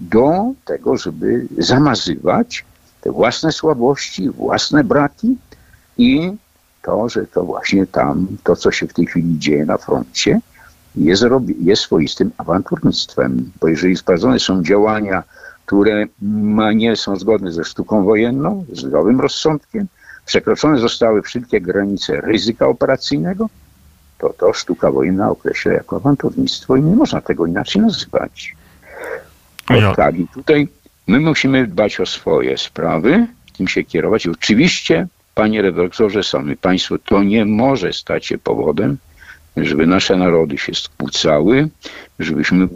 do 0.00 0.52
tego, 0.64 0.96
żeby 0.96 1.46
zamazywać 1.58 2.64
te 3.00 3.12
własne 3.12 3.52
słabości, 3.52 4.30
własne 4.30 4.84
braki 4.84 5.36
i 5.98 6.32
to, 6.82 7.08
że 7.08 7.26
to 7.26 7.44
właśnie 7.44 7.86
tam, 7.86 8.26
to 8.44 8.56
co 8.56 8.70
się 8.70 8.86
w 8.86 8.92
tej 8.92 9.06
chwili 9.06 9.38
dzieje 9.38 9.66
na 9.66 9.78
froncie, 9.78 10.40
jest, 10.96 11.24
jest 11.60 11.82
swoistym 11.82 12.30
awanturnictwem, 12.38 13.52
bo 13.60 13.68
jeżeli 13.68 13.96
sprawdzone 13.96 14.38
są 14.38 14.62
działania, 14.62 15.22
które 15.66 16.06
nie 16.74 16.96
są 16.96 17.16
zgodne 17.16 17.52
ze 17.52 17.64
sztuką 17.64 18.04
wojenną, 18.04 18.64
zdrowym 18.72 19.20
rozsądkiem, 19.20 19.86
przekroczone 20.26 20.78
zostały 20.78 21.22
wszystkie 21.22 21.60
granice 21.60 22.20
ryzyka 22.20 22.66
operacyjnego, 22.66 23.48
to 24.18 24.34
to 24.38 24.52
sztuka 24.52 24.90
wojenna 24.90 25.30
określa 25.30 25.72
jako 25.72 25.96
awanturnictwo 25.96 26.76
i 26.76 26.82
nie 26.82 26.96
można 26.96 27.20
tego 27.20 27.46
inaczej 27.46 27.82
nazywać. 27.82 28.56
Tak, 29.96 30.18
i 30.18 30.28
tutaj 30.28 30.68
my 31.06 31.20
musimy 31.20 31.66
dbać 31.66 32.00
o 32.00 32.06
swoje 32.06 32.58
sprawy, 32.58 33.26
tym 33.56 33.68
się 33.68 33.84
kierować. 33.84 34.26
Oczywiście 34.26 35.06
Panie 35.34 35.62
redaktorze, 35.62 36.22
sami 36.22 36.56
państwo, 36.56 36.98
to 36.98 37.22
nie 37.22 37.44
może 37.44 37.92
stać 37.92 38.26
się 38.26 38.38
powodem, 38.38 38.96
żeby 39.56 39.86
nasze 39.86 40.16
narody 40.16 40.58
się 40.58 40.74
skłócały, 40.74 41.68
żebyśmy 42.18 42.68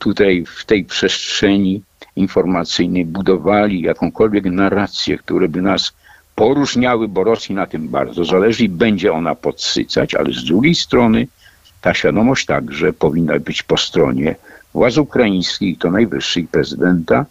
tutaj 0.00 0.44
w 0.56 0.64
tej 0.64 0.84
przestrzeni 0.84 1.82
informacyjnej 2.16 3.04
budowali 3.04 3.82
jakąkolwiek 3.82 4.44
narrację, 4.44 5.18
które 5.18 5.48
by 5.48 5.62
nas 5.62 5.92
poróżniały, 6.34 7.08
bo 7.08 7.24
Rosji 7.24 7.54
na 7.54 7.66
tym 7.66 7.88
bardzo 7.88 8.24
zależy 8.24 8.64
i 8.64 8.68
będzie 8.68 9.12
ona 9.12 9.34
podsycać, 9.34 10.14
ale 10.14 10.32
z 10.32 10.44
drugiej 10.44 10.74
strony 10.74 11.26
ta 11.80 11.94
świadomość 11.94 12.46
także 12.46 12.92
powinna 12.92 13.38
być 13.38 13.62
po 13.62 13.76
stronie 13.76 14.34
władz 14.74 14.98
ukraińskich, 14.98 15.78
to 15.78 15.90
najwyższej 15.90 16.44
prezydenta. 16.44 17.26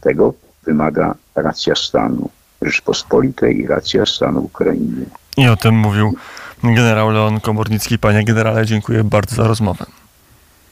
Tego 0.00 0.34
wymaga 0.66 1.14
racja 1.34 1.74
stanu. 1.74 2.30
Rzeczpospolitej 2.62 3.58
i 3.58 3.66
racja 3.66 4.06
stanu 4.06 4.40
Ukrainy. 4.40 5.06
I 5.36 5.48
o 5.48 5.56
tym 5.56 5.74
mówił 5.74 6.14
generał 6.62 7.10
Leon 7.10 7.40
Komornicki. 7.40 7.98
Panie 7.98 8.24
generale, 8.24 8.66
dziękuję 8.66 9.04
bardzo 9.04 9.36
za 9.36 9.48
rozmowę. 9.48 9.86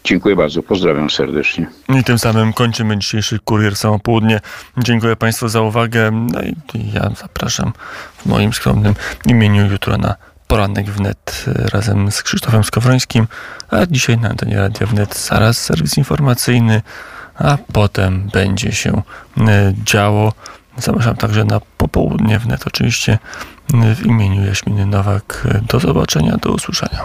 Dziękuję 0.05 0.37
bardzo, 0.37 0.62
pozdrawiam 0.62 1.11
serdecznie. 1.11 1.67
I 1.88 2.05
tym 2.05 2.19
samym 2.19 2.53
kończymy 2.53 2.99
dzisiejszy 2.99 3.38
Kurier 3.38 3.77
Samopołudnie. 3.77 4.41
Dziękuję 4.79 5.17
Państwu 5.17 5.49
za 5.49 5.61
uwagę. 5.61 6.11
No 6.11 6.43
i 6.43 6.93
ja 6.93 7.11
zapraszam 7.21 7.73
w 8.17 8.27
moim 8.27 8.53
skromnym 8.53 8.95
imieniu 9.27 9.67
jutro 9.67 9.99
na 9.99 10.15
poranek 10.47 10.91
wnet 10.91 11.45
razem 11.73 12.12
z 12.12 12.23
Krzysztofem 12.23 12.65
Skowrońskim, 12.65 13.27
a 13.71 13.87
dzisiaj 13.87 14.19
na 14.19 14.29
antenie 14.29 14.59
Radia 14.59 14.87
Wnet 14.87 15.19
zaraz 15.19 15.59
serwis 15.59 15.99
informacyjny, 15.99 16.83
a 17.35 17.59
potem 17.73 18.29
będzie 18.33 18.73
się 18.73 19.03
e, 19.38 19.75
działo. 19.85 20.33
Zapraszam 20.77 21.17
także 21.17 21.45
na 21.45 21.61
popołudnie 21.79 22.38
wnet 22.38 22.67
oczywiście 22.67 23.19
w 23.97 24.07
imieniu 24.07 24.47
Jaśminy 24.47 24.87
Nowak. 24.87 25.49
Do 25.69 25.81
zobaczenia, 25.81 26.37
do 26.37 26.53
usłyszenia. 26.53 27.03